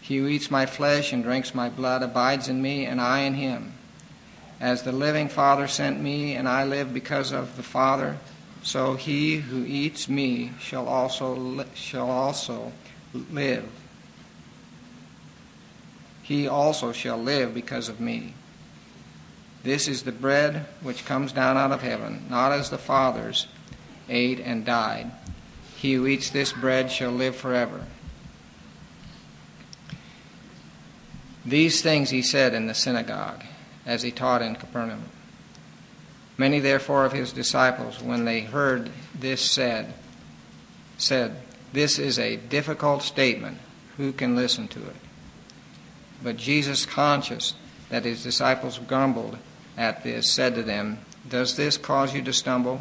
He 0.00 0.16
who 0.16 0.26
eats 0.26 0.50
my 0.50 0.64
flesh 0.64 1.12
and 1.12 1.22
drinks 1.22 1.54
my 1.54 1.68
blood 1.68 2.02
abides 2.02 2.48
in 2.48 2.62
me, 2.62 2.86
and 2.86 3.02
I 3.02 3.20
in 3.20 3.34
him. 3.34 3.74
As 4.60 4.82
the 4.82 4.92
living 4.92 5.28
Father 5.28 5.68
sent 5.68 6.00
me, 6.00 6.36
and 6.36 6.48
I 6.48 6.64
live 6.64 6.94
because 6.94 7.32
of 7.32 7.58
the 7.58 7.62
Father, 7.62 8.16
so 8.64 8.94
he 8.94 9.36
who 9.36 9.62
eats 9.66 10.08
me 10.08 10.52
shall 10.58 10.88
also 10.88 11.34
li- 11.34 11.64
shall 11.74 12.10
also 12.10 12.72
live. 13.12 13.68
He 16.22 16.48
also 16.48 16.90
shall 16.92 17.18
live 17.18 17.52
because 17.52 17.90
of 17.90 18.00
me. 18.00 18.32
This 19.62 19.86
is 19.86 20.02
the 20.02 20.12
bread 20.12 20.64
which 20.80 21.04
comes 21.04 21.30
down 21.30 21.58
out 21.58 21.72
of 21.72 21.82
heaven, 21.82 22.24
not 22.30 22.52
as 22.52 22.70
the 22.70 22.78
fathers 22.78 23.46
ate 24.08 24.40
and 24.40 24.64
died. 24.64 25.10
He 25.76 25.92
who 25.92 26.06
eats 26.06 26.30
this 26.30 26.54
bread 26.54 26.90
shall 26.90 27.12
live 27.12 27.36
forever. 27.36 27.84
These 31.44 31.82
things 31.82 32.08
he 32.08 32.22
said 32.22 32.54
in 32.54 32.66
the 32.66 32.74
synagogue 32.74 33.44
as 33.84 34.02
he 34.02 34.10
taught 34.10 34.40
in 34.40 34.56
Capernaum. 34.56 35.10
Many 36.36 36.58
therefore 36.60 37.04
of 37.04 37.12
his 37.12 37.32
disciples, 37.32 38.02
when 38.02 38.24
they 38.24 38.40
heard 38.40 38.90
this 39.18 39.40
said, 39.40 39.94
said, 40.98 41.36
This 41.72 41.98
is 41.98 42.18
a 42.18 42.36
difficult 42.36 43.02
statement. 43.02 43.58
Who 43.96 44.12
can 44.12 44.34
listen 44.34 44.66
to 44.68 44.80
it? 44.80 44.96
But 46.22 46.36
Jesus, 46.36 46.86
conscious 46.86 47.54
that 47.90 48.04
his 48.04 48.22
disciples 48.22 48.78
grumbled 48.78 49.38
at 49.76 50.02
this, 50.02 50.32
said 50.32 50.54
to 50.56 50.62
them, 50.62 50.98
Does 51.28 51.56
this 51.56 51.76
cause 51.76 52.14
you 52.14 52.22
to 52.22 52.32
stumble? 52.32 52.80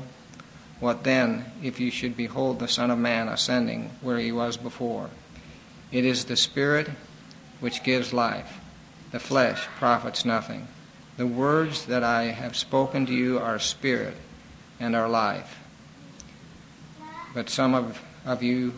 What 0.79 1.03
then, 1.03 1.45
if 1.61 1.79
you 1.79 1.91
should 1.91 2.17
behold 2.17 2.59
the 2.59 2.67
Son 2.67 2.89
of 2.89 2.97
Man 2.97 3.27
ascending 3.27 3.91
where 4.01 4.17
he 4.17 4.31
was 4.31 4.57
before? 4.57 5.09
It 5.91 6.05
is 6.05 6.25
the 6.25 6.35
Spirit 6.35 6.89
which 7.59 7.83
gives 7.83 8.11
life, 8.11 8.59
the 9.11 9.19
flesh 9.19 9.67
profits 9.77 10.25
nothing. 10.25 10.67
The 11.17 11.27
words 11.27 11.85
that 11.85 12.03
I 12.03 12.23
have 12.25 12.55
spoken 12.55 13.05
to 13.05 13.13
you 13.13 13.37
are 13.37 13.59
spirit 13.59 14.17
and 14.79 14.95
are 14.95 15.07
life. 15.07 15.59
But 17.33 17.49
some 17.49 17.75
of, 17.75 18.01
of 18.25 18.41
you, 18.41 18.73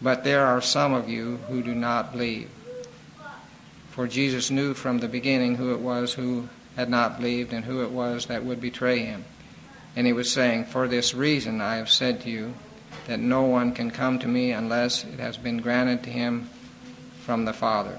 but 0.00 0.24
there 0.24 0.46
are 0.46 0.60
some 0.60 0.94
of 0.94 1.08
you 1.08 1.38
who 1.48 1.62
do 1.62 1.74
not 1.74 2.12
believe. 2.12 2.48
For 3.90 4.06
Jesus 4.08 4.50
knew 4.50 4.74
from 4.74 4.98
the 4.98 5.08
beginning 5.08 5.56
who 5.56 5.72
it 5.72 5.80
was 5.80 6.14
who 6.14 6.48
had 6.76 6.88
not 6.88 7.18
believed 7.18 7.52
and 7.52 7.64
who 7.64 7.82
it 7.82 7.90
was 7.90 8.26
that 8.26 8.44
would 8.44 8.60
betray 8.60 9.00
him. 9.00 9.24
And 9.94 10.06
he 10.06 10.12
was 10.12 10.32
saying, 10.32 10.64
For 10.64 10.88
this 10.88 11.14
reason 11.14 11.60
I 11.60 11.76
have 11.76 11.90
said 11.90 12.22
to 12.22 12.30
you 12.30 12.54
that 13.06 13.20
no 13.20 13.42
one 13.42 13.72
can 13.72 13.90
come 13.90 14.18
to 14.18 14.28
me 14.28 14.50
unless 14.50 15.04
it 15.04 15.20
has 15.20 15.36
been 15.36 15.58
granted 15.58 16.02
to 16.04 16.10
him 16.10 16.48
from 17.20 17.44
the 17.44 17.52
Father. 17.52 17.98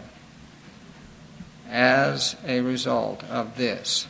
As 1.70 2.36
a 2.46 2.62
result 2.62 3.24
of 3.26 3.58
this, 3.58 4.08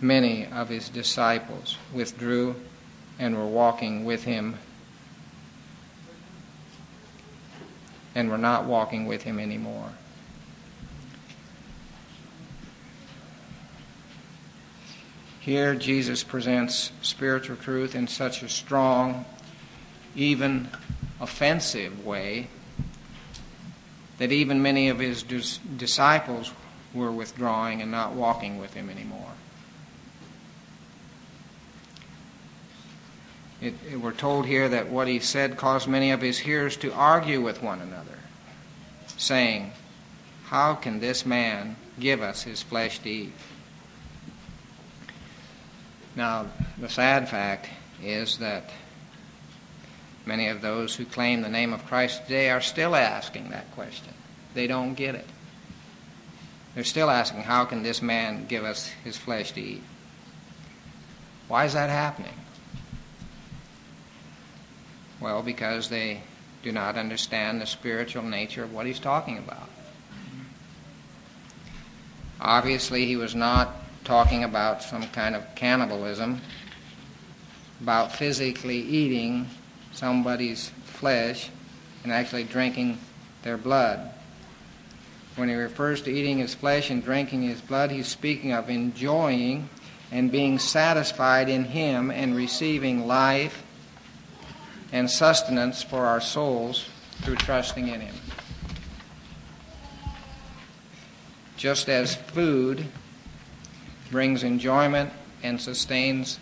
many 0.00 0.46
of 0.46 0.68
his 0.68 0.88
disciples 0.88 1.76
withdrew 1.92 2.56
and 3.18 3.36
were 3.36 3.46
walking 3.46 4.04
with 4.04 4.24
him 4.24 4.58
and 8.14 8.30
were 8.30 8.38
not 8.38 8.64
walking 8.64 9.06
with 9.06 9.22
him 9.22 9.38
anymore. 9.38 9.90
Here, 15.40 15.74
Jesus 15.74 16.22
presents 16.22 16.92
spiritual 17.02 17.56
truth 17.56 17.94
in 17.94 18.06
such 18.06 18.42
a 18.42 18.48
strong, 18.48 19.24
even 20.14 20.68
offensive 21.20 22.04
way 22.04 22.46
that 24.18 24.30
even 24.30 24.62
many 24.62 24.88
of 24.88 25.00
his 25.00 25.24
dis- 25.24 25.58
disciples 25.76 26.52
were 26.94 27.10
withdrawing 27.10 27.80
and 27.80 27.90
not 27.90 28.12
walking 28.12 28.58
with 28.58 28.74
him 28.74 28.90
anymore. 28.90 29.32
It, 33.60 33.74
we're 34.00 34.12
told 34.12 34.46
here 34.46 34.68
that 34.68 34.88
what 34.88 35.06
he 35.06 35.20
said 35.20 35.56
caused 35.56 35.86
many 35.86 36.10
of 36.10 36.20
his 36.20 36.40
hearers 36.40 36.76
to 36.78 36.92
argue 36.92 37.40
with 37.40 37.62
one 37.62 37.80
another, 37.80 38.18
saying, 39.16 39.72
How 40.46 40.74
can 40.74 40.98
this 40.98 41.24
man 41.24 41.76
give 42.00 42.20
us 42.20 42.42
his 42.42 42.60
flesh 42.60 42.98
to 43.00 43.08
eat? 43.08 43.32
Now, 46.16 46.46
the 46.76 46.88
sad 46.88 47.28
fact 47.28 47.68
is 48.02 48.38
that 48.38 48.70
many 50.26 50.48
of 50.48 50.60
those 50.60 50.96
who 50.96 51.04
claim 51.04 51.42
the 51.42 51.48
name 51.48 51.72
of 51.72 51.86
Christ 51.86 52.24
today 52.24 52.50
are 52.50 52.60
still 52.60 52.96
asking 52.96 53.50
that 53.50 53.70
question. 53.72 54.12
They 54.54 54.66
don't 54.66 54.94
get 54.94 55.14
it. 55.14 55.26
They're 56.74 56.84
still 56.84 57.10
asking, 57.10 57.42
how 57.42 57.64
can 57.64 57.82
this 57.82 58.00
man 58.00 58.46
give 58.46 58.64
us 58.64 58.88
his 59.04 59.16
flesh 59.16 59.52
to 59.52 59.60
eat? 59.60 59.82
Why 61.48 61.66
is 61.66 61.74
that 61.74 61.90
happening? 61.90 62.34
Well, 65.20 65.42
because 65.42 65.88
they 65.88 66.22
do 66.62 66.72
not 66.72 66.96
understand 66.96 67.60
the 67.60 67.66
spiritual 67.66 68.22
nature 68.22 68.62
of 68.62 68.72
what 68.72 68.86
he's 68.86 68.98
talking 68.98 69.38
about. 69.38 69.68
Obviously, 72.40 73.06
he 73.06 73.16
was 73.16 73.34
not 73.34 73.76
talking 74.04 74.42
about 74.42 74.82
some 74.82 75.06
kind 75.08 75.36
of 75.36 75.54
cannibalism, 75.54 76.40
about 77.80 78.12
physically 78.12 78.78
eating 78.78 79.48
somebody's 79.92 80.70
flesh 80.84 81.50
and 82.02 82.12
actually 82.12 82.44
drinking 82.44 82.98
their 83.42 83.56
blood. 83.56 84.12
When 85.36 85.48
he 85.48 85.54
refers 85.54 86.02
to 86.02 86.10
eating 86.10 86.38
his 86.38 86.54
flesh 86.54 86.90
and 86.90 87.02
drinking 87.02 87.42
his 87.42 87.60
blood, 87.60 87.90
he's 87.90 88.08
speaking 88.08 88.52
of 88.52 88.68
enjoying 88.68 89.68
and 90.10 90.30
being 90.30 90.58
satisfied 90.58 91.48
in 91.48 91.64
him 91.64 92.10
and 92.10 92.36
receiving 92.36 93.06
life 93.06 93.62
and 94.92 95.10
sustenance 95.10 95.82
for 95.82 96.04
our 96.04 96.20
souls 96.20 96.86
through 97.22 97.36
trusting 97.36 97.88
in 97.88 98.02
him. 98.02 98.14
Just 101.56 101.88
as 101.88 102.14
food 102.14 102.86
brings 104.10 104.42
enjoyment 104.42 105.10
and 105.42 105.58
sustains 105.58 106.38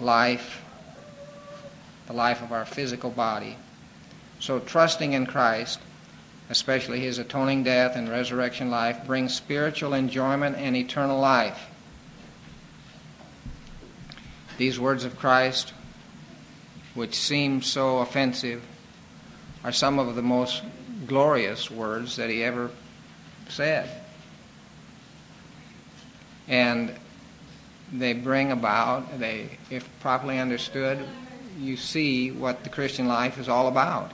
life, 0.00 0.62
the 2.06 2.12
life 2.12 2.42
of 2.42 2.52
our 2.52 2.66
physical 2.66 3.10
body. 3.10 3.56
So, 4.38 4.58
trusting 4.58 5.14
in 5.14 5.24
Christ, 5.24 5.78
especially 6.50 7.00
his 7.00 7.18
atoning 7.18 7.64
death 7.64 7.96
and 7.96 8.08
resurrection 8.08 8.70
life, 8.70 9.04
brings 9.06 9.34
spiritual 9.34 9.94
enjoyment 9.94 10.56
and 10.56 10.76
eternal 10.76 11.18
life. 11.18 11.70
These 14.58 14.80
words 14.80 15.04
of 15.04 15.18
Christ, 15.18 15.72
which 16.94 17.14
seem 17.14 17.62
so 17.62 17.98
offensive, 17.98 18.62
are 19.64 19.72
some 19.72 19.98
of 19.98 20.14
the 20.14 20.22
most 20.22 20.62
glorious 21.06 21.70
words 21.70 22.16
that 22.16 22.30
he 22.30 22.42
ever 22.42 22.70
said 23.48 23.90
and 26.48 26.94
they 27.92 28.12
bring 28.12 28.52
about 28.52 29.18
they 29.18 29.58
if 29.70 29.88
properly 30.00 30.38
understood 30.38 30.98
you 31.58 31.76
see 31.76 32.30
what 32.30 32.64
the 32.64 32.70
christian 32.70 33.06
life 33.06 33.38
is 33.38 33.48
all 33.48 33.68
about 33.68 34.10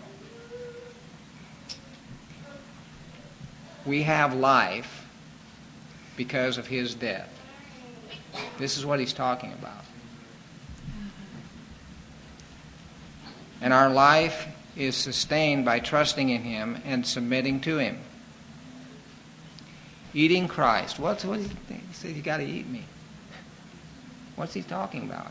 we 3.87 4.03
have 4.03 4.35
life 4.35 5.07
because 6.16 6.59
of 6.59 6.66
his 6.66 6.95
death 6.95 7.29
this 8.59 8.77
is 8.77 8.87
what 8.87 9.01
he's 9.01 9.12
talking 9.12 9.53
about 9.53 9.85
and 13.61 13.73
our 13.73 13.90
life 13.90 14.49
is 14.77 14.97
sustained 14.97 15.64
by 15.64 15.79
trusting 15.79 16.31
in 16.31 16.42
him 16.42 16.81
and 16.85 17.07
submitting 17.07 17.61
to 17.61 17.79
him 17.79 17.99
Eating 20.14 20.47
Christ. 20.47 20.99
What's 20.99 21.25
what 21.25 21.40
he, 21.40 21.49
he 21.68 21.81
says 21.92 22.12
you 22.12 22.23
got 22.23 22.38
to 22.38 22.45
eat 22.45 22.68
me. 22.68 22.85
What's 24.37 24.55
he 24.55 24.62
talking 24.62 25.05
about? 25.05 25.31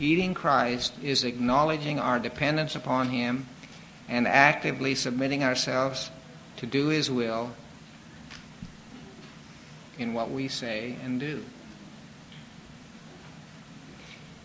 Eating 0.00 0.32
Christ 0.32 0.94
is 1.02 1.24
acknowledging 1.24 1.98
our 1.98 2.18
dependence 2.18 2.74
upon 2.74 3.10
him 3.10 3.46
and 4.08 4.26
actively 4.26 4.94
submitting 4.94 5.44
ourselves 5.44 6.10
to 6.56 6.66
do 6.66 6.88
his 6.88 7.10
will 7.10 7.50
in 9.98 10.14
what 10.14 10.30
we 10.30 10.48
say 10.48 10.96
and 11.04 11.20
do. 11.20 11.44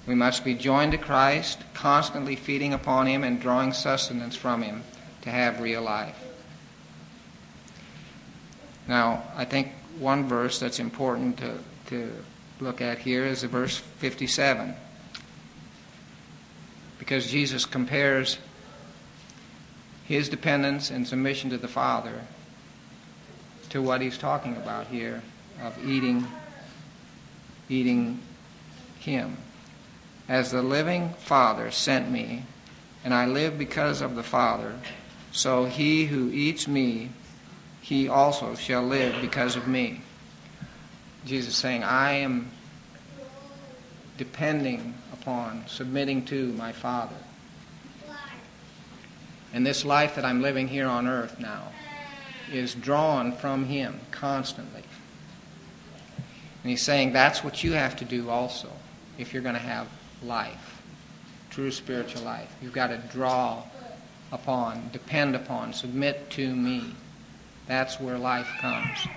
We 0.06 0.16
must 0.16 0.46
be 0.46 0.54
joined 0.54 0.94
to 0.94 0.98
Christ, 0.98 1.60
constantly 1.74 2.38
feeding 2.38 2.74
upon 2.74 3.08
him 3.08 3.24
and 3.24 3.42
drawing 3.42 3.74
sustenance 3.74 4.36
from 4.36 4.62
him 4.62 4.84
to 5.24 5.30
have 5.30 5.60
real 5.60 5.82
life. 5.82 6.18
Now, 8.88 9.24
I 9.36 9.44
think 9.44 9.74
one 10.00 10.28
verse 10.30 10.60
that's 10.60 10.80
important 10.80 11.38
to, 11.40 11.60
to 11.88 12.12
look 12.62 12.80
at 12.80 13.00
here 13.00 13.26
is 13.26 13.42
the 13.42 13.50
verse 13.50 13.78
57. 13.78 14.74
Because 16.98 17.30
Jesus 17.30 17.66
compares 17.66 18.38
his 20.06 20.30
dependence 20.30 20.90
and 20.90 21.06
submission 21.06 21.50
to 21.50 21.58
the 21.58 21.68
Father 21.68 22.22
to 23.70 23.82
what 23.82 24.00
he's 24.00 24.18
talking 24.18 24.56
about 24.56 24.88
here 24.88 25.22
of 25.62 25.78
eating 25.86 26.28
eating 27.70 28.20
him. 29.00 29.38
As 30.30 30.52
the 30.52 30.62
living 30.62 31.10
Father 31.20 31.70
sent 31.72 32.10
me, 32.10 32.44
and 33.04 33.14
I 33.14 33.26
live 33.26 33.58
because 33.58 34.02
of 34.02 34.16
the 34.16 34.24
Father, 34.24 34.76
so 35.32 35.66
he 35.66 36.06
who 36.06 36.30
eats 36.32 36.68
me 36.68 37.10
he 37.88 38.10
also 38.10 38.54
shall 38.56 38.84
live 38.84 39.22
because 39.22 39.56
of 39.56 39.66
me. 39.66 40.02
Jesus 41.26 41.56
saying, 41.56 41.86
I 41.86 42.16
am 42.16 42.52
depending 44.18 44.94
upon, 45.14 45.64
submitting 45.68 46.26
to 46.26 46.52
my 46.52 46.74
Father. 46.74 47.16
And 49.54 49.66
this 49.66 49.86
life 49.86 50.16
that 50.16 50.26
I'm 50.26 50.42
living 50.42 50.68
here 50.68 50.88
on 50.88 51.08
earth 51.08 51.40
now 51.40 51.72
is 52.52 52.76
drawn 52.76 53.32
from 53.32 53.64
Him 53.64 54.02
constantly. 54.12 54.84
And 56.68 56.72
He's 56.72 56.82
saying 56.82 57.14
that's 57.14 57.46
what 57.46 57.64
you 57.64 57.72
have 57.72 57.96
to 57.96 58.04
do 58.04 58.30
also 58.30 58.68
if 59.18 59.34
you're 59.34 59.42
going 59.42 59.56
to 59.56 59.62
have 59.62 59.88
life, 60.22 60.82
true 61.50 61.72
spiritual 61.72 62.24
life. 62.24 62.54
You've 62.62 62.74
got 62.74 62.88
to 62.88 62.98
draw 62.98 63.64
upon, 64.34 64.90
depend 64.92 65.34
upon, 65.34 65.72
submit 65.72 66.30
to 66.32 66.54
me. 66.54 66.94
That's 67.68 68.02
where 68.02 68.18
life 68.18 68.50
comes. 68.60 69.08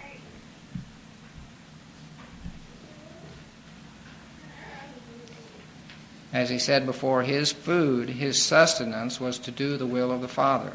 As 6.33 6.51
he 6.51 6.61
said 6.61 6.87
before, 6.87 7.25
his 7.25 7.51
food, 7.51 8.11
his 8.11 8.41
sustenance, 8.41 9.19
was 9.19 9.41
to 9.41 9.51
do 9.51 9.77
the 9.77 9.87
will 9.87 10.13
of 10.13 10.21
the 10.21 10.29
Father. 10.29 10.73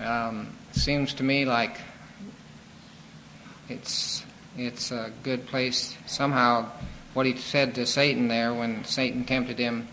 Um, 0.00 0.52
seems 0.70 1.12
to 1.14 1.24
me 1.24 1.44
like 1.44 1.80
it's 3.70 4.24
it's 4.56 4.90
a 4.90 5.12
good 5.22 5.46
place. 5.46 5.96
Somehow, 6.06 6.70
what 7.14 7.26
he 7.26 7.36
said 7.36 7.74
to 7.76 7.86
Satan 7.86 8.28
there 8.28 8.52
when 8.52 8.84
Satan 8.84 9.24
tempted 9.24 9.58
him 9.58 9.88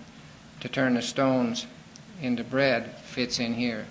to 0.60 0.68
turn 0.68 0.96
the 0.96 1.02
stones 1.02 1.68
into 2.22 2.44
bread 2.44 2.96
fits 3.06 3.40
in 3.40 3.54
here. 3.54 3.86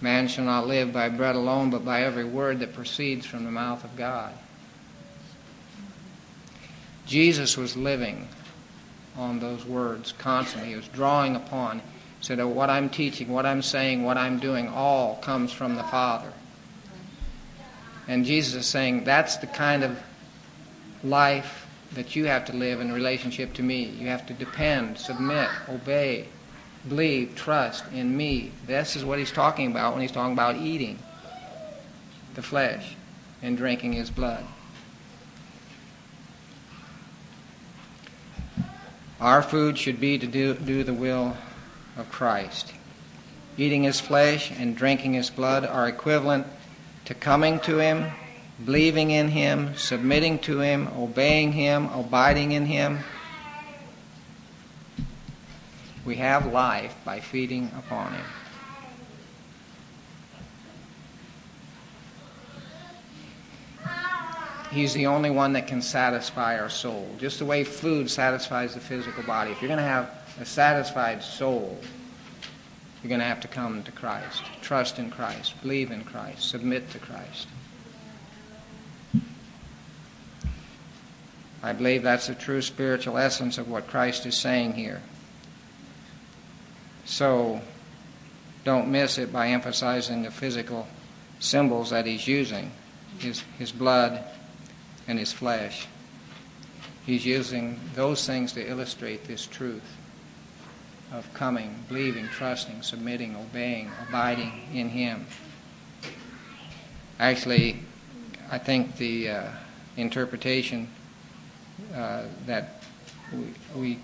Man 0.00 0.26
shall 0.26 0.46
not 0.46 0.66
live 0.66 0.92
by 0.92 1.08
bread 1.08 1.36
alone, 1.36 1.70
but 1.70 1.84
by 1.84 2.02
every 2.02 2.24
word 2.24 2.58
that 2.60 2.74
proceeds 2.74 3.26
from 3.26 3.44
the 3.44 3.50
mouth 3.50 3.84
of 3.84 3.96
God. 3.96 4.32
Jesus 7.06 7.56
was 7.56 7.76
living 7.76 8.28
on 9.16 9.38
those 9.38 9.64
words 9.64 10.12
constantly. 10.12 10.70
He 10.70 10.76
was 10.76 10.88
drawing 10.88 11.36
upon. 11.36 11.80
He 11.80 11.82
said, 12.22 12.42
What 12.42 12.70
I'm 12.70 12.88
teaching, 12.88 13.28
what 13.28 13.44
I'm 13.44 13.62
saying, 13.62 14.02
what 14.02 14.16
I'm 14.16 14.38
doing, 14.38 14.68
all 14.68 15.16
comes 15.16 15.52
from 15.52 15.76
the 15.76 15.82
Father. 15.84 16.32
And 18.08 18.24
Jesus 18.24 18.54
is 18.54 18.66
saying, 18.66 19.04
That's 19.04 19.36
the 19.36 19.46
kind 19.46 19.84
of 19.84 19.98
life 21.04 21.66
that 21.94 22.16
you 22.16 22.26
have 22.26 22.44
to 22.46 22.52
live 22.52 22.80
in 22.80 22.92
relationship 22.92 23.52
to 23.54 23.62
me. 23.62 23.84
You 23.84 24.08
have 24.08 24.26
to 24.26 24.34
depend, 24.34 24.98
submit, 24.98 25.48
obey, 25.68 26.28
believe, 26.88 27.34
trust 27.36 27.84
in 27.92 28.16
me. 28.16 28.52
This 28.66 28.96
is 28.96 29.04
what 29.04 29.18
he's 29.18 29.32
talking 29.32 29.70
about 29.70 29.92
when 29.92 30.02
he's 30.02 30.12
talking 30.12 30.32
about 30.32 30.56
eating 30.56 30.98
the 32.34 32.42
flesh 32.42 32.96
and 33.42 33.56
drinking 33.56 33.92
his 33.92 34.10
blood. 34.10 34.44
Our 39.20 39.42
food 39.42 39.78
should 39.78 40.00
be 40.00 40.18
to 40.18 40.26
do, 40.26 40.54
do 40.54 40.82
the 40.82 40.94
will 40.94 41.36
of 41.96 42.10
Christ. 42.10 42.72
Eating 43.56 43.84
his 43.84 44.00
flesh 44.00 44.50
and 44.50 44.76
drinking 44.76 45.12
his 45.12 45.30
blood 45.30 45.64
are 45.64 45.86
equivalent 45.86 46.46
to 47.04 47.14
coming 47.14 47.58
to 47.60 47.78
him, 47.78 48.10
believing 48.64 49.10
in 49.10 49.28
him, 49.28 49.76
submitting 49.76 50.38
to 50.40 50.60
him, 50.60 50.88
obeying 50.96 51.52
him, 51.52 51.88
abiding 51.90 52.52
in 52.52 52.66
him. 52.66 52.98
We 56.04 56.16
have 56.16 56.52
life 56.52 56.94
by 57.04 57.20
feeding 57.20 57.70
upon 57.78 58.12
him. 58.14 58.24
He's 64.72 64.94
the 64.94 65.06
only 65.06 65.28
one 65.28 65.52
that 65.52 65.66
can 65.66 65.82
satisfy 65.82 66.58
our 66.58 66.70
soul. 66.70 67.06
Just 67.18 67.38
the 67.38 67.44
way 67.44 67.62
food 67.62 68.10
satisfies 68.10 68.72
the 68.72 68.80
physical 68.80 69.22
body. 69.24 69.50
If 69.50 69.60
you're 69.60 69.68
going 69.68 69.76
to 69.76 69.84
have 69.84 70.10
a 70.40 70.46
satisfied 70.46 71.22
soul, 71.22 71.78
you're 73.02 73.08
going 73.08 73.20
to 73.20 73.26
have 73.26 73.40
to 73.40 73.48
come 73.48 73.82
to 73.82 73.92
Christ, 73.92 74.42
trust 74.60 74.98
in 74.98 75.10
Christ, 75.10 75.60
believe 75.60 75.90
in 75.90 76.04
Christ, 76.04 76.48
submit 76.48 76.90
to 76.90 76.98
Christ. 76.98 77.48
I 81.64 81.72
believe 81.72 82.02
that's 82.02 82.28
the 82.28 82.34
true 82.34 82.62
spiritual 82.62 83.18
essence 83.18 83.58
of 83.58 83.68
what 83.68 83.86
Christ 83.86 84.26
is 84.26 84.36
saying 84.36 84.74
here. 84.74 85.00
So 87.04 87.60
don't 88.64 88.90
miss 88.90 89.18
it 89.18 89.32
by 89.32 89.48
emphasizing 89.48 90.22
the 90.22 90.30
physical 90.30 90.86
symbols 91.40 91.90
that 91.90 92.06
he's 92.06 92.26
using 92.26 92.70
his, 93.18 93.42
his 93.58 93.72
blood, 93.72 94.24
and 95.08 95.18
his 95.18 95.32
flesh. 95.32 95.86
He's 97.04 97.26
using 97.26 97.80
those 97.94 98.26
things 98.26 98.52
to 98.52 98.68
illustrate 98.68 99.24
this 99.24 99.46
truth 99.46 99.82
of 101.12 101.32
coming, 101.34 101.74
believing, 101.88 102.28
trusting, 102.28 102.82
submitting, 102.82 103.36
obeying, 103.36 103.90
abiding 104.08 104.52
in 104.72 104.88
Him. 104.88 105.26
Actually, 107.18 107.80
I 108.50 108.58
think 108.58 108.96
the 108.96 109.28
uh, 109.28 109.48
interpretation 109.96 110.88
uh, 111.94 112.22
that 112.46 112.82
we, 113.32 113.80
we 113.80 113.98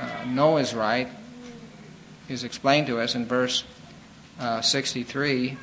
uh, 0.00 0.24
know 0.26 0.56
is 0.56 0.74
right 0.74 1.08
is 2.28 2.44
explained 2.44 2.86
to 2.86 2.98
us 2.98 3.14
in 3.14 3.26
verse 3.26 3.64
uh, 4.40 4.60
63. 4.60 5.58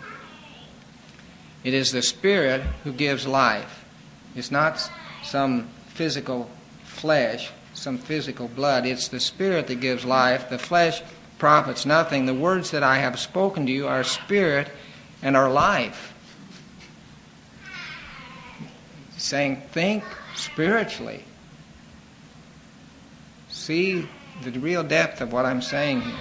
It 1.63 1.73
is 1.73 1.91
the 1.91 2.01
Spirit 2.01 2.61
who 2.83 2.93
gives 2.93 3.27
life. 3.27 3.85
It's 4.35 4.51
not 4.51 4.89
some 5.23 5.67
physical 5.87 6.49
flesh, 6.83 7.51
some 7.73 7.97
physical 7.97 8.47
blood. 8.47 8.86
It's 8.86 9.07
the 9.07 9.19
Spirit 9.19 9.67
that 9.67 9.79
gives 9.79 10.05
life. 10.05 10.49
The 10.49 10.57
flesh 10.57 11.01
profits 11.38 11.86
nothing. 11.86 12.25
The 12.25 12.34
words 12.34 12.71
that 12.71 12.84
I 12.84 12.99
have 12.99 13.19
spoken 13.19 13.65
to 13.65 13.71
you 13.71 13.88
are 13.88 14.03
spirit 14.03 14.69
and 15.21 15.36
are 15.36 15.49
life. 15.49 16.13
Saying, 19.17 19.63
think 19.71 20.03
spiritually. 20.36 21.23
See 23.49 24.07
the 24.43 24.51
real 24.51 24.84
depth 24.84 25.21
of 25.21 25.31
what 25.31 25.45
I'm 25.45 25.62
saying 25.62 26.01
here. 26.01 26.15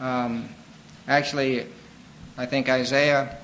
Um, 0.00 0.48
actually, 1.08 1.66
I 2.36 2.46
think 2.46 2.68
Isaiah 2.68 3.36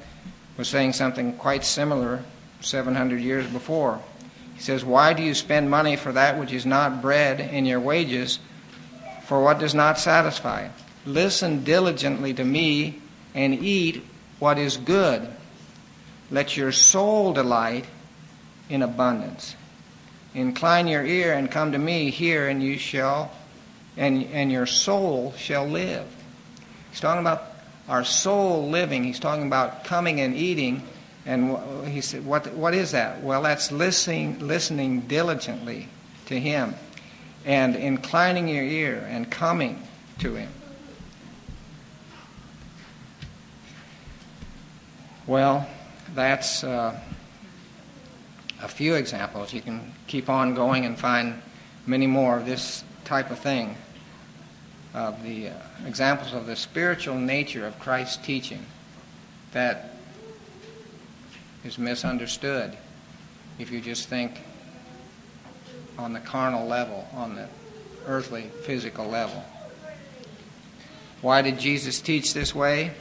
was 0.56 0.68
saying 0.68 0.92
something 0.92 1.32
quite 1.36 1.64
similar 1.64 2.22
700 2.60 3.20
years 3.20 3.46
before. 3.48 4.00
Says, 4.64 4.82
Why 4.82 5.12
do 5.12 5.22
you 5.22 5.34
spend 5.34 5.68
money 5.68 5.94
for 5.94 6.12
that 6.12 6.38
which 6.38 6.50
is 6.50 6.64
not 6.64 7.02
bread 7.02 7.38
in 7.38 7.66
your 7.66 7.80
wages, 7.80 8.38
for 9.26 9.42
what 9.42 9.58
does 9.58 9.74
not 9.74 9.98
satisfy? 9.98 10.68
Listen 11.04 11.64
diligently 11.64 12.32
to 12.32 12.42
me 12.42 13.02
and 13.34 13.52
eat 13.52 14.02
what 14.38 14.58
is 14.58 14.78
good. 14.78 15.28
Let 16.30 16.56
your 16.56 16.72
soul 16.72 17.34
delight 17.34 17.84
in 18.70 18.80
abundance. 18.80 19.54
Incline 20.32 20.86
your 20.86 21.04
ear 21.04 21.34
and 21.34 21.50
come 21.50 21.72
to 21.72 21.78
me, 21.78 22.08
hear, 22.08 22.48
and 22.48 22.62
you 22.62 22.78
shall, 22.78 23.32
and, 23.98 24.24
and 24.32 24.50
your 24.50 24.64
soul 24.64 25.34
shall 25.36 25.66
live. 25.68 26.06
He's 26.90 27.00
talking 27.00 27.20
about 27.20 27.52
our 27.86 28.02
soul 28.02 28.70
living. 28.70 29.04
He's 29.04 29.20
talking 29.20 29.46
about 29.46 29.84
coming 29.84 30.20
and 30.20 30.34
eating. 30.34 30.82
And 31.26 31.88
he 31.88 32.00
said, 32.00 32.26
what, 32.26 32.52
what 32.52 32.74
is 32.74 32.92
that? 32.92 33.22
Well, 33.22 33.42
that's 33.42 33.72
listening, 33.72 34.38
listening 34.40 35.02
diligently 35.02 35.88
to 36.26 36.38
Him 36.38 36.74
and 37.44 37.76
inclining 37.76 38.48
your 38.48 38.64
ear 38.64 39.06
and 39.08 39.30
coming 39.30 39.82
to 40.18 40.34
Him. 40.34 40.50
Well, 45.26 45.66
that's 46.14 46.62
uh, 46.62 47.00
a 48.62 48.68
few 48.68 48.94
examples. 48.94 49.54
You 49.54 49.62
can 49.62 49.94
keep 50.06 50.28
on 50.28 50.54
going 50.54 50.84
and 50.84 50.98
find 50.98 51.40
many 51.86 52.06
more 52.06 52.36
of 52.36 52.44
this 52.44 52.84
type 53.04 53.30
of 53.30 53.38
thing 53.38 53.76
of 54.92 55.22
the 55.22 55.48
uh, 55.48 55.54
examples 55.86 56.34
of 56.34 56.46
the 56.46 56.54
spiritual 56.54 57.16
nature 57.16 57.66
of 57.66 57.78
Christ's 57.78 58.18
teaching 58.18 58.64
that 59.52 59.93
is 61.64 61.78
misunderstood 61.78 62.76
if 63.58 63.70
you 63.70 63.80
just 63.80 64.08
think 64.08 64.40
on 65.98 66.12
the 66.12 66.20
carnal 66.20 66.66
level, 66.66 67.06
on 67.14 67.34
the 67.34 67.48
earthly, 68.06 68.50
physical 68.64 69.06
level. 69.06 69.42
Why 71.22 71.40
did 71.40 71.58
Jesus 71.58 72.00
teach 72.00 72.34
this 72.34 72.54
way? 72.54 72.92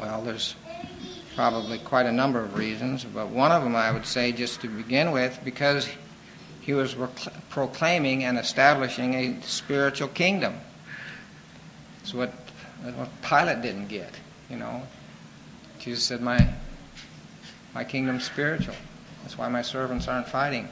Well, 0.00 0.22
there's 0.22 0.54
probably 1.34 1.78
quite 1.78 2.06
a 2.06 2.12
number 2.12 2.40
of 2.40 2.56
reasons, 2.56 3.04
but 3.04 3.28
one 3.28 3.52
of 3.52 3.62
them 3.62 3.76
I 3.76 3.90
would 3.90 4.06
say, 4.06 4.32
just 4.32 4.60
to 4.62 4.68
begin 4.68 5.12
with, 5.12 5.38
because 5.44 5.88
he 6.60 6.72
was 6.72 6.96
proclaiming 7.50 8.24
and 8.24 8.38
establishing 8.38 9.14
a 9.14 9.42
spiritual 9.42 10.08
kingdom. 10.08 10.54
It's 12.00 12.14
what, 12.14 12.32
what 12.94 13.08
Pilate 13.22 13.62
didn't 13.62 13.88
get, 13.88 14.14
you 14.48 14.56
know. 14.56 14.82
Jesus 15.78 16.04
said, 16.04 16.20
my, 16.20 16.48
my 17.74 17.84
kingdom's 17.84 18.24
spiritual. 18.24 18.74
That's 19.22 19.38
why 19.38 19.48
my 19.48 19.62
servants 19.62 20.08
aren't 20.08 20.28
fighting. 20.28 20.68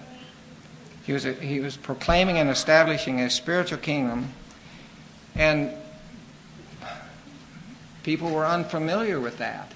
He 1.05 1.13
was, 1.13 1.25
a, 1.25 1.33
he 1.33 1.61
was 1.61 1.77
proclaiming 1.77 2.39
and 2.39 2.51
establishing 2.51 3.21
a 3.21 3.31
spiritual 3.31 3.79
kingdom, 3.79 4.33
and 5.35 5.73
people 8.03 8.31
were 8.31 8.47
unfamiliar 8.47 9.19
with 9.19 9.39
that. 9.39 9.73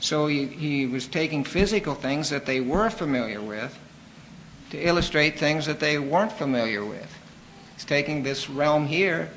So 0.00 0.26
he, 0.26 0.46
he 0.46 0.86
was 0.86 1.06
taking 1.06 1.44
physical 1.44 1.94
things 1.94 2.30
that 2.30 2.46
they 2.46 2.60
were 2.60 2.90
familiar 2.90 3.40
with 3.40 3.78
to 4.70 4.78
illustrate 4.78 5.38
things 5.38 5.66
that 5.66 5.78
they 5.78 5.98
weren't 5.98 6.32
familiar 6.32 6.84
with. 6.84 7.18
He's 7.74 7.84
taking 7.84 8.22
this 8.22 8.48
realm 8.48 8.86
here 8.86 9.30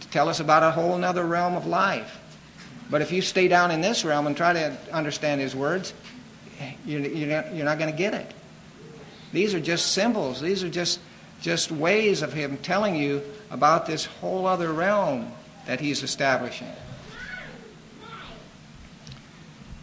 to 0.00 0.08
tell 0.08 0.28
us 0.28 0.40
about 0.40 0.62
a 0.62 0.70
whole 0.70 1.02
other 1.04 1.24
realm 1.24 1.54
of 1.54 1.66
life. 1.66 2.20
But 2.90 3.02
if 3.02 3.10
you 3.12 3.20
stay 3.20 3.48
down 3.48 3.70
in 3.70 3.80
this 3.80 4.04
realm 4.04 4.26
and 4.26 4.36
try 4.36 4.52
to 4.52 4.76
understand 4.92 5.40
his 5.40 5.56
words, 5.56 5.92
you're 6.84 7.64
not 7.64 7.78
going 7.78 7.90
to 7.90 7.96
get 7.96 8.14
it. 8.14 8.32
These 9.32 9.54
are 9.54 9.60
just 9.60 9.92
symbols. 9.92 10.40
These 10.40 10.62
are 10.64 10.68
just, 10.68 11.00
just 11.40 11.70
ways 11.70 12.22
of 12.22 12.32
him 12.32 12.56
telling 12.58 12.96
you 12.96 13.22
about 13.50 13.86
this 13.86 14.06
whole 14.06 14.46
other 14.46 14.72
realm 14.72 15.30
that 15.66 15.80
he's 15.80 16.02
establishing. 16.02 16.70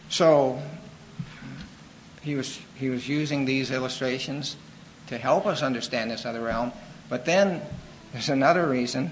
So 0.10 0.62
he 2.22 2.36
was, 2.36 2.60
he 2.76 2.90
was 2.90 3.08
using 3.08 3.46
these 3.46 3.72
illustrations 3.72 4.56
to 5.08 5.18
help 5.18 5.46
us 5.46 5.62
understand 5.62 6.12
this 6.12 6.26
other 6.26 6.42
realm. 6.42 6.72
But 7.10 7.26
then 7.26 7.62
there's 8.12 8.30
another 8.30 8.68
reason, 8.68 9.12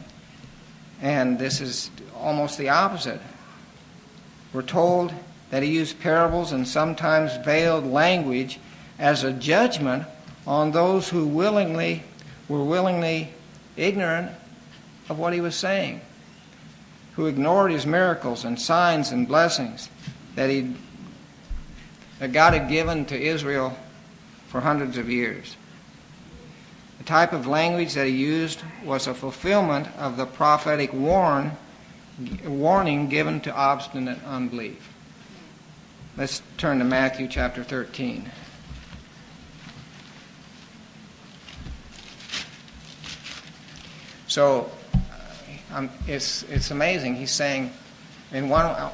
and 1.01 1.37
this 1.37 1.59
is 1.59 1.91
almost 2.15 2.57
the 2.57 2.69
opposite. 2.69 3.19
We're 4.53 4.61
told 4.61 5.13
that 5.51 5.63
he 5.63 5.69
used 5.69 5.99
parables 5.99 6.51
and 6.51 6.67
sometimes 6.67 7.37
veiled 7.45 7.85
language 7.85 8.59
as 8.97 9.23
a 9.23 9.33
judgment 9.33 10.05
on 10.47 10.71
those 10.71 11.09
who 11.09 11.27
willingly 11.27 12.03
were 12.49 12.63
willingly 12.63 13.29
ignorant 13.77 14.31
of 15.09 15.19
what 15.19 15.33
he 15.33 15.41
was 15.41 15.55
saying, 15.55 16.01
who 17.15 17.27
ignored 17.27 17.71
his 17.71 17.85
miracles 17.85 18.43
and 18.43 18.59
signs 18.59 19.11
and 19.11 19.27
blessings 19.27 19.89
that 20.35 20.49
he 20.49 20.73
that 22.19 22.31
God 22.31 22.53
had 22.53 22.69
given 22.69 23.05
to 23.05 23.19
Israel 23.19 23.75
for 24.47 24.61
hundreds 24.61 24.95
of 24.97 25.09
years. 25.09 25.57
The 26.99 27.03
type 27.03 27.33
of 27.33 27.47
language 27.47 27.95
that 27.95 28.05
he 28.05 28.13
used 28.13 28.61
was 28.85 29.07
a 29.07 29.15
fulfillment 29.15 29.87
of 29.97 30.17
the 30.17 30.27
prophetic 30.27 30.93
warn, 30.93 31.53
warning 32.45 33.09
given 33.09 33.41
to 33.41 33.55
obstinate 33.55 34.23
unbelief. 34.23 34.90
Let's 36.21 36.43
turn 36.57 36.77
to 36.77 36.85
Matthew 36.85 37.27
chapter 37.27 37.63
13. 37.63 38.29
So 44.27 44.69
um, 45.73 45.89
it's, 46.05 46.43
it's 46.43 46.69
amazing. 46.69 47.15
He's 47.15 47.31
saying, 47.31 47.73
in 48.31 48.49
one, 48.49 48.91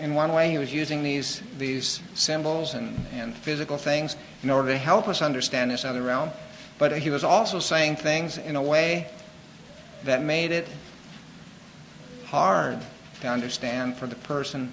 in 0.00 0.14
one 0.14 0.32
way, 0.32 0.50
he 0.50 0.56
was 0.56 0.72
using 0.72 1.02
these, 1.02 1.42
these 1.58 2.00
symbols 2.14 2.72
and, 2.72 2.98
and 3.12 3.36
physical 3.36 3.76
things 3.76 4.16
in 4.42 4.48
order 4.48 4.68
to 4.68 4.78
help 4.78 5.06
us 5.06 5.20
understand 5.20 5.70
this 5.70 5.84
other 5.84 6.00
realm. 6.00 6.30
But 6.78 6.96
he 6.96 7.10
was 7.10 7.24
also 7.24 7.58
saying 7.58 7.96
things 7.96 8.38
in 8.38 8.56
a 8.56 8.62
way 8.62 9.10
that 10.04 10.22
made 10.22 10.50
it 10.50 10.66
hard 12.24 12.78
to 13.20 13.28
understand 13.28 13.98
for 13.98 14.06
the 14.06 14.16
person 14.16 14.72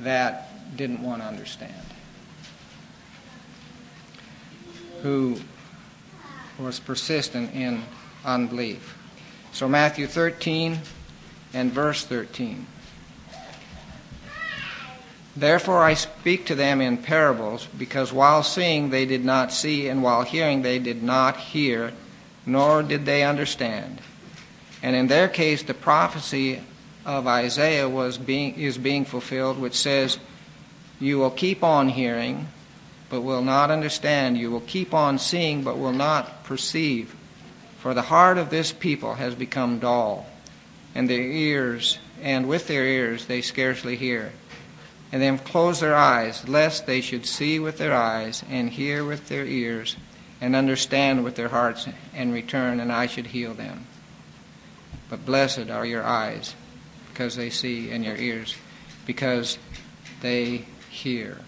that 0.00 0.48
didn't 0.76 1.02
want 1.02 1.22
to 1.22 1.28
understand. 1.28 1.72
Who 5.02 5.40
was 6.58 6.80
persistent 6.80 7.54
in 7.54 7.82
unbelief. 8.24 8.96
So, 9.52 9.68
Matthew 9.68 10.06
13 10.06 10.78
and 11.54 11.72
verse 11.72 12.04
13. 12.04 12.66
Therefore 15.34 15.82
I 15.82 15.94
speak 15.94 16.44
to 16.46 16.54
them 16.54 16.80
in 16.80 16.98
parables, 16.98 17.66
because 17.78 18.12
while 18.12 18.42
seeing 18.42 18.90
they 18.90 19.06
did 19.06 19.24
not 19.24 19.52
see, 19.52 19.88
and 19.88 20.02
while 20.02 20.22
hearing 20.22 20.62
they 20.62 20.78
did 20.78 21.02
not 21.02 21.36
hear, 21.38 21.92
nor 22.44 22.82
did 22.82 23.06
they 23.06 23.22
understand. 23.22 24.00
And 24.82 24.94
in 24.94 25.06
their 25.06 25.28
case, 25.28 25.62
the 25.62 25.74
prophecy 25.74 26.60
of 27.06 27.26
Isaiah 27.26 27.88
was 27.88 28.18
being, 28.18 28.54
is 28.56 28.76
being 28.76 29.04
fulfilled, 29.04 29.58
which 29.58 29.74
says, 29.74 30.18
You 31.02 31.18
will 31.18 31.30
keep 31.30 31.62
on 31.62 31.88
hearing, 31.88 32.48
but 33.10 33.20
will 33.20 33.42
not 33.42 33.70
understand. 33.70 34.38
You 34.38 34.50
will 34.50 34.60
keep 34.60 34.94
on 34.94 35.18
seeing, 35.18 35.62
but 35.62 35.78
will 35.78 35.92
not 35.92 36.44
perceive. 36.44 37.14
For 37.78 37.92
the 37.92 38.02
heart 38.02 38.38
of 38.38 38.50
this 38.50 38.72
people 38.72 39.14
has 39.14 39.34
become 39.34 39.78
dull, 39.80 40.26
and 40.94 41.10
their 41.10 41.20
ears, 41.20 41.98
and 42.22 42.48
with 42.48 42.68
their 42.68 42.84
ears 42.84 43.26
they 43.26 43.42
scarcely 43.42 43.96
hear 43.96 44.32
and 45.12 45.20
they 45.20 45.26
have 45.26 45.44
closed 45.44 45.82
their 45.82 45.94
eyes, 45.94 46.48
lest 46.48 46.86
they 46.86 47.02
should 47.02 47.26
see 47.26 47.58
with 47.58 47.76
their 47.76 47.94
eyes, 47.94 48.42
and 48.48 48.70
hear 48.70 49.04
with 49.04 49.28
their 49.28 49.44
ears, 49.44 49.96
and 50.40 50.56
understand 50.56 51.22
with 51.22 51.36
their 51.36 51.50
hearts, 51.50 51.86
and 52.14 52.32
return, 52.32 52.80
and 52.80 52.90
I 52.90 53.06
should 53.06 53.26
heal 53.26 53.52
them. 53.52 53.86
But 55.10 55.26
blessed 55.26 55.68
are 55.68 55.84
your 55.84 56.02
eyes, 56.02 56.54
because 57.10 57.36
they 57.36 57.50
see, 57.50 57.90
and 57.90 58.02
your 58.02 58.16
ears, 58.16 58.56
because 59.04 59.58
they 60.22 60.64
hear. 60.92 61.38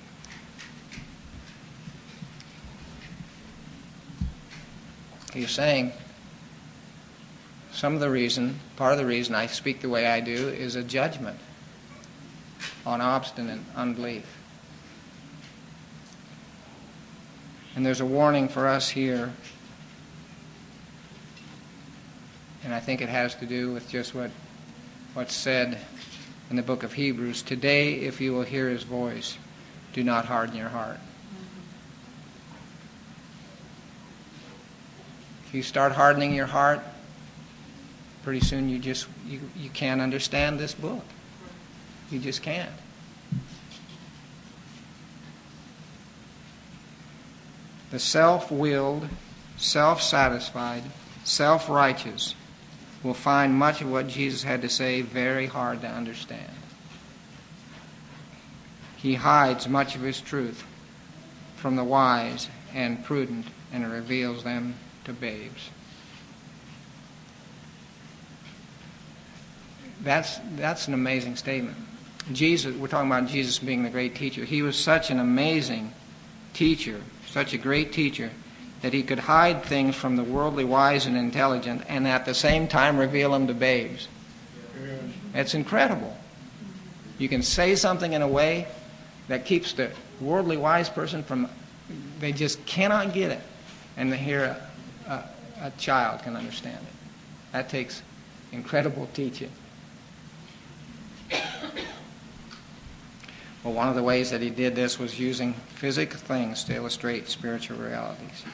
He's 5.35 5.51
saying 5.51 5.93
some 7.73 7.95
of 7.95 8.01
the 8.01 8.09
reason, 8.09 8.59
part 8.77 8.93
of 8.93 8.99
the 8.99 9.05
reason 9.05 9.35
I 9.35 9.47
speak 9.47 9.83
the 9.83 9.89
way 9.91 10.07
I 10.07 10.21
do 10.21 10.49
is 10.49 10.77
a 10.77 10.83
judgment 10.83 11.39
on 12.87 13.03
obstinate 13.03 13.61
unbelief. 13.77 14.25
And 17.77 17.85
there's 17.85 18.01
a 18.01 18.07
warning 18.07 18.49
for 18.49 18.67
us 18.67 18.89
here. 18.89 19.31
And 22.65 22.73
I 22.73 22.81
think 22.81 23.03
it 23.03 23.11
has 23.11 23.35
to 23.37 23.47
do 23.47 23.73
with 23.73 23.91
just 23.91 24.15
what, 24.15 24.31
what's 25.13 25.35
said 25.35 25.79
in 26.51 26.57
the 26.57 26.63
book 26.63 26.83
of 26.83 26.95
Hebrews. 26.95 27.43
Today, 27.43 27.95
if 27.95 28.21
you 28.21 28.33
will 28.33 28.43
hear 28.43 28.69
his 28.69 28.83
voice, 28.83 29.39
do 29.93 30.03
not 30.03 30.27
harden 30.27 30.57
your 30.57 30.69
heart. 30.69 30.99
If 35.47 35.55
you 35.55 35.63
start 35.63 35.93
hardening 35.93 36.35
your 36.35 36.47
heart, 36.47 36.81
pretty 38.23 38.41
soon 38.41 38.69
you 38.69 38.79
just 38.79 39.07
you, 39.27 39.41
you 39.57 39.71
can't 39.71 40.01
understand 40.01 40.59
this 40.59 40.75
book. 40.75 41.05
You 42.11 42.19
just 42.19 42.43
can't. 42.43 42.71
The 47.91 47.99
self 47.99 48.51
willed, 48.51 49.09
self 49.57 50.03
satisfied, 50.03 50.83
self 51.23 51.69
righteous 51.69 52.35
will 53.05 53.15
find 53.15 53.55
much 53.55 53.83
of 53.83 53.91
what 53.91 54.09
Jesus 54.09 54.43
had 54.43 54.63
to 54.63 54.69
say 54.69 55.03
very 55.03 55.47
hard 55.47 55.83
to 55.83 55.87
understand. 55.87 56.51
He 58.97 59.15
hides 59.15 59.69
much 59.69 59.95
of 59.95 60.01
his 60.01 60.21
truth 60.21 60.65
from 61.57 61.77
the 61.77 61.85
wise 61.85 62.49
and 62.73 63.05
prudent 63.05 63.47
and 63.73 63.91
reveals 63.93 64.43
them 64.43 64.75
to 65.05 65.13
babes. 65.13 65.69
That's, 70.01 70.39
that's 70.57 70.89
an 70.89 70.95
amazing 70.95 71.37
statement. 71.37 71.77
Jesus, 72.33 72.75
we're 72.75 72.89
talking 72.89 73.11
about 73.11 73.29
Jesus 73.29 73.59
being 73.59 73.83
the 73.83 73.91
great 73.91 74.15
teacher. 74.15 74.45
He 74.45 74.63
was 74.63 74.77
such 74.77 75.11
an 75.11 75.21
amazing 75.21 75.93
teacher, 76.55 77.03
such 77.27 77.53
a 77.53 77.59
great 77.59 77.93
teacher, 77.93 78.31
that 78.85 78.93
he 78.93 79.03
could 79.03 79.19
hide 79.19 79.63
things 79.63 79.97
from 79.97 80.15
the 80.15 80.23
worldly 80.23 80.63
wise 80.63 81.07
and 81.07 81.17
intelligent 81.17 81.83
and 81.89 82.07
at 82.07 82.27
the 82.27 82.35
same 82.35 82.69
time 82.69 82.99
reveal 82.99 83.33
them 83.33 83.47
to 83.47 83.55
babes. 83.55 84.09
It's 85.33 85.55
incredible. 85.55 86.15
You 87.17 87.31
can 87.31 87.43
say 87.43 87.77
something 87.77 88.13
in 88.13 88.21
a 88.21 88.29
way 88.29 88.69
that 89.29 89.47
keeps 89.47 89.73
the 89.73 89.91
worldly 90.21 90.59
wise 90.59 90.91
person 90.91 91.23
from, 91.23 91.49
they 92.21 92.31
just 92.31 92.63
cannot 92.67 93.15
get 93.15 93.31
it. 93.31 93.41
And 93.97 94.15
here 94.15 94.55
a, 95.09 95.11
a, 95.11 95.69
a 95.69 95.71
child 95.79 96.21
can 96.21 96.37
understand 96.37 96.77
it. 96.77 96.93
That 97.53 97.71
takes 97.71 98.03
incredible 98.53 99.09
teaching. 99.15 99.51
Well, 103.65 103.73
one 103.73 103.89
of 103.89 103.95
the 103.95 104.03
ways 104.03 104.31
that 104.31 104.43
he 104.43 104.51
did 104.51 104.77
this 104.77 104.99
was 104.99 105.19
using 105.19 105.55
physical 105.55 106.19
things 106.19 106.65
to 106.65 106.75
illustrate 106.75 107.29
spiritual 107.29 107.79
realities. 107.79 108.45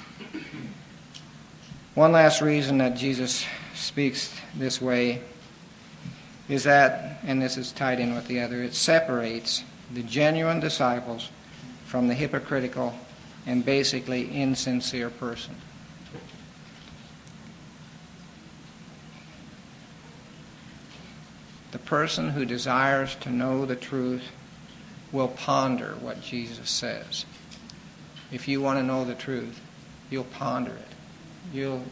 One 1.95 2.12
last 2.12 2.41
reason 2.41 2.78
that 2.78 2.97
Jesus 2.97 3.45
speaks 3.74 4.32
this 4.55 4.80
way 4.80 5.22
is 6.49 6.64
that, 6.64 7.18
and 7.24 7.43
this 7.43 7.57
is 7.57 7.72
tied 7.72 7.99
in 7.99 8.14
with 8.14 8.28
the 8.28 8.41
other, 8.41 8.62
it 8.62 8.74
separates 8.74 9.64
the 9.93 10.03
genuine 10.03 10.61
disciples 10.61 11.30
from 11.86 12.07
the 12.07 12.14
hypocritical 12.14 12.95
and 13.45 13.64
basically 13.64 14.30
insincere 14.30 15.11
person. 15.11 15.57
The 21.72 21.78
person 21.78 22.30
who 22.30 22.45
desires 22.45 23.16
to 23.16 23.30
know 23.30 23.66
the 23.66 23.76
truth 23.76 24.30
will 25.11 25.28
ponder 25.28 25.97
what 26.01 26.22
Jesus 26.22 26.70
says. 26.70 27.26
If 28.30 28.47
you 28.47 28.61
want 28.61 28.78
to 28.78 28.84
know 28.84 29.05
the 29.05 29.14
truth, 29.16 29.61
you'll 30.09 30.24
ponder 30.24 30.72
it. 30.72 30.99
You'll, 31.53 31.84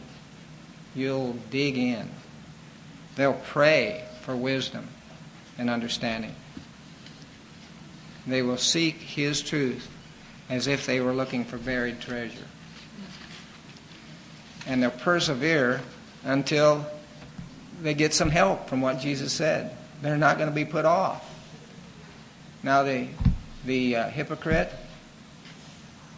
you'll 0.95 1.33
dig 1.49 1.77
in. 1.77 2.09
They'll 3.15 3.33
pray 3.33 4.05
for 4.21 4.35
wisdom 4.35 4.87
and 5.57 5.69
understanding. 5.69 6.35
They 8.25 8.41
will 8.41 8.57
seek 8.57 8.95
His 8.95 9.41
truth 9.41 9.89
as 10.49 10.67
if 10.67 10.85
they 10.85 10.99
were 10.99 11.13
looking 11.13 11.45
for 11.45 11.57
buried 11.57 11.99
treasure. 11.99 12.47
And 14.65 14.81
they'll 14.81 14.91
persevere 14.91 15.81
until 16.23 16.85
they 17.81 17.93
get 17.93 18.13
some 18.13 18.29
help 18.29 18.67
from 18.67 18.81
what 18.81 18.99
Jesus 18.99 19.31
said. 19.31 19.75
They're 20.01 20.17
not 20.17 20.37
going 20.37 20.49
to 20.49 20.55
be 20.55 20.65
put 20.65 20.85
off. 20.85 21.25
Now, 22.63 22.83
the, 22.83 23.07
the 23.65 23.95
uh, 23.95 24.09
hypocrite, 24.09 24.71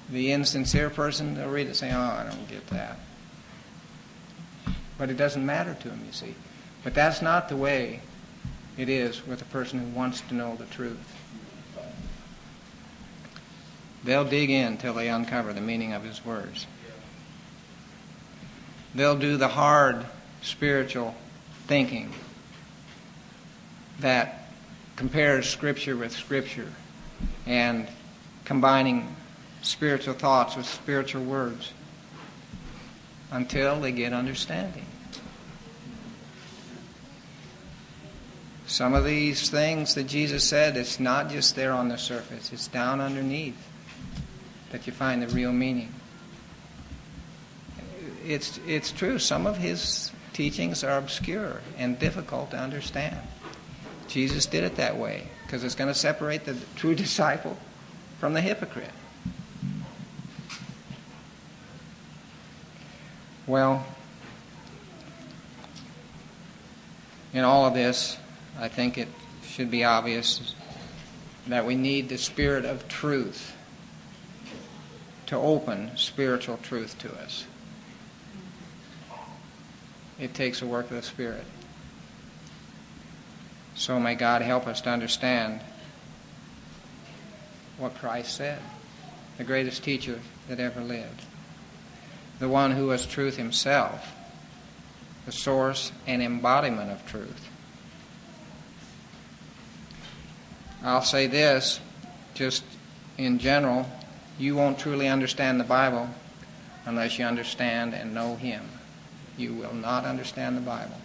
the 0.09 0.31
insincere 0.31 0.89
person, 0.89 1.35
they'll 1.35 1.49
read 1.49 1.67
it 1.67 1.69
and 1.69 1.75
say, 1.75 1.91
Oh, 1.91 1.99
I 1.99 2.25
don't 2.29 2.47
get 2.47 2.65
that. 2.67 2.99
But 5.01 5.09
it 5.09 5.17
doesn't 5.17 5.43
matter 5.43 5.73
to 5.73 5.89
him, 5.89 5.99
you 6.05 6.11
see. 6.11 6.35
But 6.83 6.93
that's 6.93 7.23
not 7.23 7.49
the 7.49 7.57
way 7.57 8.01
it 8.77 8.87
is 8.87 9.25
with 9.25 9.41
a 9.41 9.45
person 9.45 9.79
who 9.79 9.87
wants 9.97 10.21
to 10.21 10.35
know 10.35 10.55
the 10.55 10.65
truth. 10.65 10.99
They'll 14.03 14.25
dig 14.25 14.51
in 14.51 14.77
till 14.77 14.93
they 14.93 15.09
uncover 15.09 15.53
the 15.53 15.61
meaning 15.61 15.93
of 15.93 16.03
His 16.03 16.23
words. 16.23 16.67
They'll 18.93 19.17
do 19.17 19.37
the 19.37 19.47
hard 19.47 20.05
spiritual 20.43 21.15
thinking 21.65 22.13
that 24.01 24.51
compares 24.97 25.49
Scripture 25.49 25.97
with 25.97 26.11
Scripture 26.11 26.71
and 27.47 27.87
combining 28.45 29.15
spiritual 29.63 30.13
thoughts 30.13 30.55
with 30.55 30.67
spiritual 30.67 31.23
words 31.23 31.73
until 33.31 33.79
they 33.79 33.91
get 33.91 34.13
understanding. 34.13 34.85
Some 38.71 38.93
of 38.93 39.03
these 39.03 39.49
things 39.49 39.95
that 39.95 40.05
Jesus 40.05 40.45
said, 40.45 40.77
it's 40.77 40.97
not 40.97 41.29
just 41.29 41.57
there 41.57 41.73
on 41.73 41.89
the 41.89 41.97
surface, 41.97 42.53
it's 42.53 42.69
down 42.69 43.01
underneath 43.01 43.67
that 44.69 44.87
you 44.87 44.93
find 44.93 45.21
the 45.21 45.27
real 45.27 45.51
meaning. 45.51 45.93
It's, 48.25 48.61
it's 48.65 48.93
true, 48.93 49.19
some 49.19 49.45
of 49.45 49.57
his 49.57 50.13
teachings 50.31 50.85
are 50.85 50.97
obscure 50.97 51.59
and 51.77 51.99
difficult 51.99 52.51
to 52.51 52.57
understand. 52.57 53.17
Jesus 54.07 54.45
did 54.45 54.63
it 54.63 54.77
that 54.77 54.95
way 54.95 55.27
because 55.45 55.65
it's 55.65 55.75
going 55.75 55.89
to 55.89 55.99
separate 55.99 56.45
the 56.45 56.55
true 56.77 56.95
disciple 56.95 57.57
from 58.21 58.33
the 58.33 58.39
hypocrite. 58.39 58.89
Well, 63.45 63.85
in 67.33 67.43
all 67.43 67.65
of 67.65 67.73
this, 67.73 68.17
I 68.61 68.67
think 68.67 68.99
it 68.99 69.07
should 69.43 69.71
be 69.71 69.83
obvious 69.83 70.53
that 71.47 71.65
we 71.65 71.73
need 71.73 72.09
the 72.09 72.17
Spirit 72.19 72.63
of 72.63 72.87
truth 72.87 73.55
to 75.25 75.35
open 75.35 75.97
spiritual 75.97 76.57
truth 76.57 76.95
to 76.99 77.11
us. 77.11 77.47
It 80.19 80.35
takes 80.35 80.61
a 80.61 80.67
work 80.67 80.91
of 80.91 80.97
the 80.97 81.01
Spirit. 81.01 81.45
So 83.73 83.99
may 83.99 84.13
God 84.13 84.43
help 84.43 84.67
us 84.67 84.79
to 84.81 84.91
understand 84.91 85.61
what 87.79 87.95
Christ 87.95 88.35
said, 88.35 88.59
the 89.39 89.43
greatest 89.43 89.83
teacher 89.83 90.19
that 90.47 90.59
ever 90.59 90.81
lived, 90.81 91.23
the 92.37 92.47
one 92.47 92.73
who 92.73 92.87
was 92.87 93.07
truth 93.07 93.37
himself, 93.37 94.13
the 95.25 95.31
source 95.31 95.91
and 96.05 96.21
embodiment 96.21 96.91
of 96.91 97.03
truth. 97.07 97.50
I'll 100.83 101.03
say 101.03 101.27
this 101.27 101.79
just 102.33 102.63
in 103.17 103.39
general 103.39 103.87
you 104.39 104.55
won't 104.55 104.79
truly 104.79 105.07
understand 105.07 105.59
the 105.59 105.63
Bible 105.63 106.09
unless 106.85 107.19
you 107.19 107.25
understand 107.25 107.93
and 107.93 108.13
know 108.13 108.35
Him. 108.35 108.63
You 109.37 109.53
will 109.53 109.73
not 109.73 110.05
understand 110.05 110.57
the 110.57 110.61
Bible. 110.61 110.97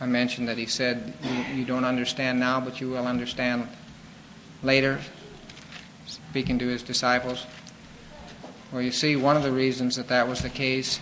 I 0.00 0.06
mentioned 0.06 0.48
that 0.48 0.58
he 0.58 0.66
said, 0.66 1.14
you, 1.22 1.60
you, 1.60 1.64
don't 1.64 1.84
understand 1.84 2.40
now, 2.40 2.58
but 2.58 2.80
you 2.80 2.90
will 2.90 3.06
understand 3.06 3.68
later, 4.60 4.98
speaking 6.06 6.58
to 6.58 6.66
his 6.66 6.82
disciples. 6.82 7.46
Well, 8.72 8.82
you 8.82 8.90
see, 8.90 9.14
one 9.14 9.36
of 9.36 9.44
the 9.44 9.52
reasons 9.52 9.94
that 9.94 10.08
that 10.08 10.26
was 10.26 10.40
the 10.40 10.48
case, 10.48 10.98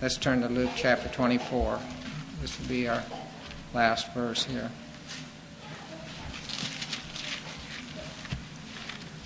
let's 0.00 0.16
turn 0.16 0.40
to 0.40 0.48
Luke 0.48 0.70
chapter 0.74 1.08
24. 1.10 1.80
This 2.40 2.58
will 2.58 2.66
be 2.66 2.88
our 2.88 3.02
last 3.74 4.12
verse 4.12 4.44
here. 4.44 4.70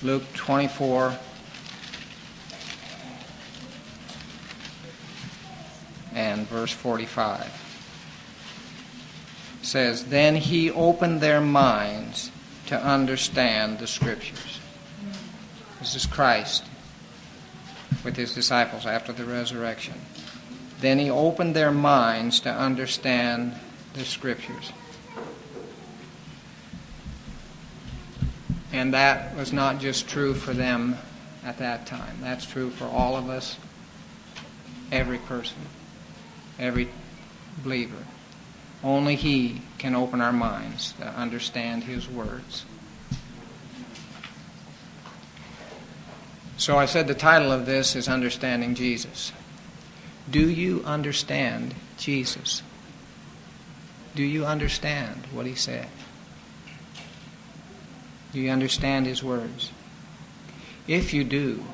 Luke 0.02 0.24
24. 0.34 1.16
And 6.14 6.46
verse 6.46 6.70
45 6.70 7.64
says, 9.62 10.04
Then 10.04 10.36
he 10.36 10.70
opened 10.70 11.20
their 11.20 11.40
minds 11.40 12.30
to 12.66 12.80
understand 12.80 13.78
the 13.78 13.86
Scriptures. 13.86 14.60
This 15.80 15.96
is 15.96 16.06
Christ 16.06 16.64
with 18.04 18.16
his 18.16 18.34
disciples 18.34 18.86
after 18.86 19.12
the 19.12 19.24
resurrection. 19.24 19.94
Then 20.80 20.98
he 20.98 21.10
opened 21.10 21.56
their 21.56 21.72
minds 21.72 22.40
to 22.40 22.50
understand 22.50 23.54
the 23.94 24.04
Scriptures. 24.04 24.72
And 28.72 28.92
that 28.92 29.36
was 29.36 29.52
not 29.52 29.78
just 29.78 30.08
true 30.08 30.34
for 30.34 30.52
them 30.52 30.98
at 31.44 31.58
that 31.58 31.86
time. 31.86 32.18
That's 32.20 32.44
true 32.44 32.70
for 32.70 32.86
all 32.86 33.16
of 33.16 33.28
us, 33.28 33.56
every 34.90 35.18
person, 35.18 35.58
every 36.58 36.88
believer. 37.62 38.04
Only 38.82 39.14
He 39.14 39.62
can 39.78 39.94
open 39.94 40.20
our 40.20 40.32
minds 40.32 40.92
to 40.94 41.06
understand 41.06 41.84
His 41.84 42.08
words. 42.08 42.64
So 46.56 46.78
I 46.78 46.86
said 46.86 47.06
the 47.06 47.14
title 47.14 47.52
of 47.52 47.66
this 47.66 47.94
is 47.94 48.08
Understanding 48.08 48.74
Jesus. 48.74 49.32
Do 50.30 50.48
you 50.48 50.82
understand 50.84 51.74
Jesus? 51.96 52.62
Do 54.14 54.22
you 54.22 54.46
understand 54.46 55.26
what 55.32 55.46
He 55.46 55.54
said? 55.54 55.88
Do 58.32 58.40
you 58.40 58.50
understand 58.50 59.06
His 59.06 59.22
words? 59.22 59.70
If 60.86 61.14
you 61.14 61.24
do, 61.24 61.64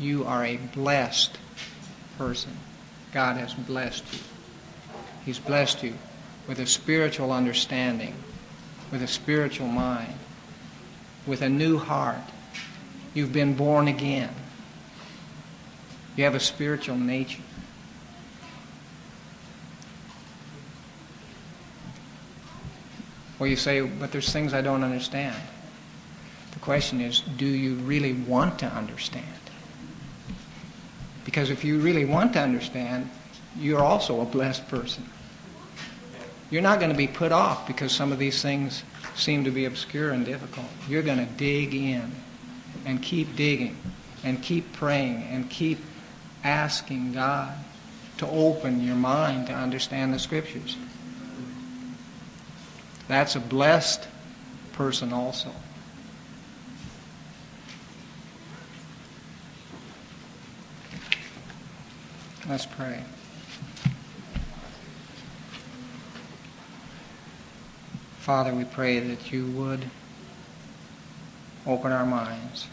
you 0.00 0.24
are 0.24 0.44
a 0.44 0.56
blessed 0.56 1.38
person. 2.16 2.52
God 3.12 3.36
has 3.36 3.54
blessed 3.54 4.04
you. 4.12 4.20
He's 5.24 5.38
blessed 5.38 5.82
you 5.82 5.94
with 6.46 6.58
a 6.58 6.66
spiritual 6.66 7.32
understanding, 7.32 8.14
with 8.90 9.02
a 9.02 9.06
spiritual 9.06 9.68
mind, 9.68 10.14
with 11.26 11.42
a 11.42 11.48
new 11.48 11.78
heart. 11.78 12.22
You've 13.14 13.32
been 13.32 13.54
born 13.54 13.88
again. 13.88 14.34
You 16.16 16.24
have 16.24 16.34
a 16.34 16.40
spiritual 16.40 16.96
nature. 16.96 17.42
Well, 23.38 23.48
you 23.48 23.56
say, 23.56 23.80
but 23.80 24.10
there's 24.10 24.32
things 24.32 24.52
I 24.52 24.62
don't 24.62 24.82
understand. 24.82 25.36
The 26.52 26.58
question 26.58 27.00
is, 27.00 27.20
do 27.20 27.46
you 27.46 27.74
really 27.76 28.12
want 28.12 28.58
to 28.60 28.66
understand? 28.66 29.26
Because 31.24 31.50
if 31.50 31.62
you 31.62 31.78
really 31.78 32.04
want 32.04 32.32
to 32.32 32.40
understand, 32.40 33.10
you're 33.56 33.82
also 33.82 34.20
a 34.20 34.24
blessed 34.24 34.66
person. 34.68 35.04
You're 36.50 36.62
not 36.62 36.78
going 36.78 36.90
to 36.90 36.96
be 36.96 37.06
put 37.06 37.32
off 37.32 37.66
because 37.66 37.92
some 37.92 38.12
of 38.12 38.18
these 38.18 38.40
things 38.40 38.82
seem 39.14 39.44
to 39.44 39.50
be 39.50 39.66
obscure 39.66 40.10
and 40.10 40.24
difficult. 40.24 40.66
You're 40.88 41.02
going 41.02 41.18
to 41.18 41.32
dig 41.34 41.74
in 41.74 42.10
and 42.86 43.02
keep 43.02 43.36
digging 43.36 43.76
and 44.24 44.42
keep 44.42 44.72
praying 44.72 45.24
and 45.24 45.48
keep 45.50 45.78
asking 46.42 47.12
God 47.12 47.54
to 48.18 48.26
open 48.28 48.82
your 48.82 48.96
mind 48.96 49.48
to 49.48 49.52
understand 49.52 50.14
the 50.14 50.18
Scriptures. 50.18 50.76
That's 53.08 53.34
a 53.34 53.40
blessed 53.40 54.06
person 54.72 55.12
also. 55.12 55.50
Let's 62.48 62.66
pray. 62.66 63.02
Father, 68.20 68.54
we 68.54 68.64
pray 68.64 69.00
that 69.00 69.32
you 69.32 69.46
would 69.46 69.86
open 71.66 71.92
our 71.92 72.06
minds 72.06 72.68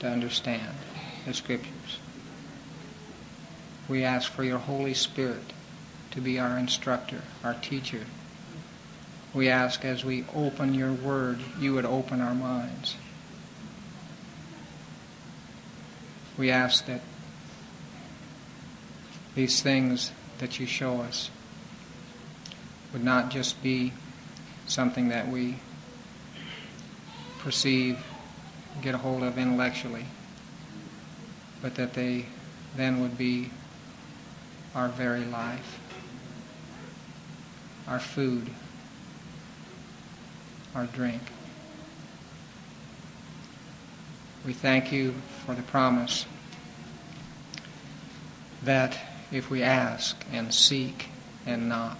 to 0.00 0.08
understand 0.08 0.74
the 1.26 1.34
Scriptures. 1.34 1.98
We 3.88 4.04
ask 4.04 4.32
for 4.32 4.42
your 4.42 4.58
Holy 4.58 4.94
Spirit 4.94 5.52
to 6.12 6.20
be 6.20 6.38
our 6.38 6.58
instructor, 6.58 7.22
our 7.42 7.54
teacher. 7.54 8.06
We 9.34 9.48
ask 9.48 9.84
as 9.84 10.04
we 10.04 10.24
open 10.32 10.74
your 10.74 10.92
word, 10.92 11.40
you 11.58 11.74
would 11.74 11.84
open 11.84 12.20
our 12.20 12.34
minds. 12.34 12.96
We 16.38 16.50
ask 16.50 16.86
that 16.86 17.00
these 19.34 19.60
things 19.60 20.12
that 20.38 20.60
you 20.60 20.66
show 20.66 21.00
us 21.00 21.30
would 22.92 23.02
not 23.02 23.30
just 23.30 23.60
be 23.60 23.92
something 24.66 25.08
that 25.08 25.28
we 25.28 25.56
perceive, 27.40 27.98
get 28.82 28.94
a 28.94 28.98
hold 28.98 29.24
of 29.24 29.36
intellectually, 29.36 30.06
but 31.60 31.74
that 31.74 31.94
they 31.94 32.26
then 32.76 33.00
would 33.00 33.18
be 33.18 33.50
our 34.74 34.88
very 34.88 35.24
life, 35.24 35.80
our 37.88 37.98
food, 37.98 38.48
our 40.74 40.86
drink. 40.86 41.22
We 44.44 44.52
thank 44.52 44.92
you 44.92 45.14
for 45.46 45.54
the 45.54 45.62
promise 45.62 46.26
that 48.62 48.98
if 49.32 49.50
we 49.50 49.62
ask 49.62 50.24
and 50.32 50.52
seek 50.52 51.08
and 51.46 51.68
knock, 51.68 51.98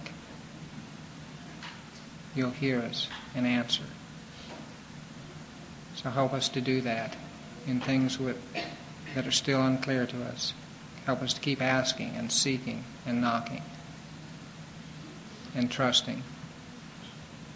you'll 2.35 2.51
hear 2.51 2.81
us 2.81 3.07
and 3.33 3.47
answer. 3.47 3.83
So 5.95 6.09
help 6.09 6.33
us 6.33 6.49
to 6.49 6.61
do 6.61 6.81
that 6.81 7.15
in 7.65 7.79
things 7.81 8.19
with, 8.19 8.37
that 9.15 9.25
are 9.25 9.31
still 9.31 9.63
unclear 9.63 10.05
to 10.05 10.23
us. 10.25 10.53
Help 11.05 11.21
us 11.21 11.33
to 11.33 11.41
keep 11.41 11.61
asking 11.61 12.13
and 12.15 12.31
seeking 12.31 12.83
and 13.05 13.21
knocking 13.21 13.63
and 15.55 15.71
trusting. 15.71 16.21